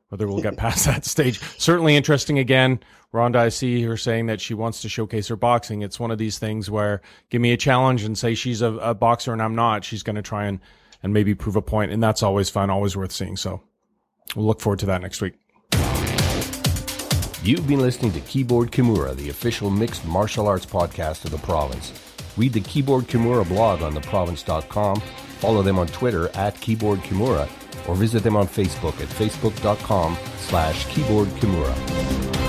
[0.08, 1.40] whether we'll get past that stage.
[1.58, 2.80] Certainly interesting again.
[3.12, 5.82] Ronda, I see her saying that she wants to showcase her boxing.
[5.82, 8.94] It's one of these things where give me a challenge and say she's a, a
[8.94, 9.84] boxer and I'm not.
[9.84, 10.60] She's going to try and,
[11.02, 13.36] and maybe prove a point, And that's always fun, always worth seeing.
[13.36, 13.62] So
[14.34, 15.34] we'll look forward to that next week.
[17.46, 21.92] You've been listening to Keyboard Kimura, the official mixed martial arts podcast of the province.
[22.36, 25.00] Read the Keyboard Kimura blog on theprovince.com,
[25.38, 27.48] follow them on Twitter at Keyboard Kimura,
[27.88, 32.45] or visit them on Facebook at facebook.com slash keyboardkimura.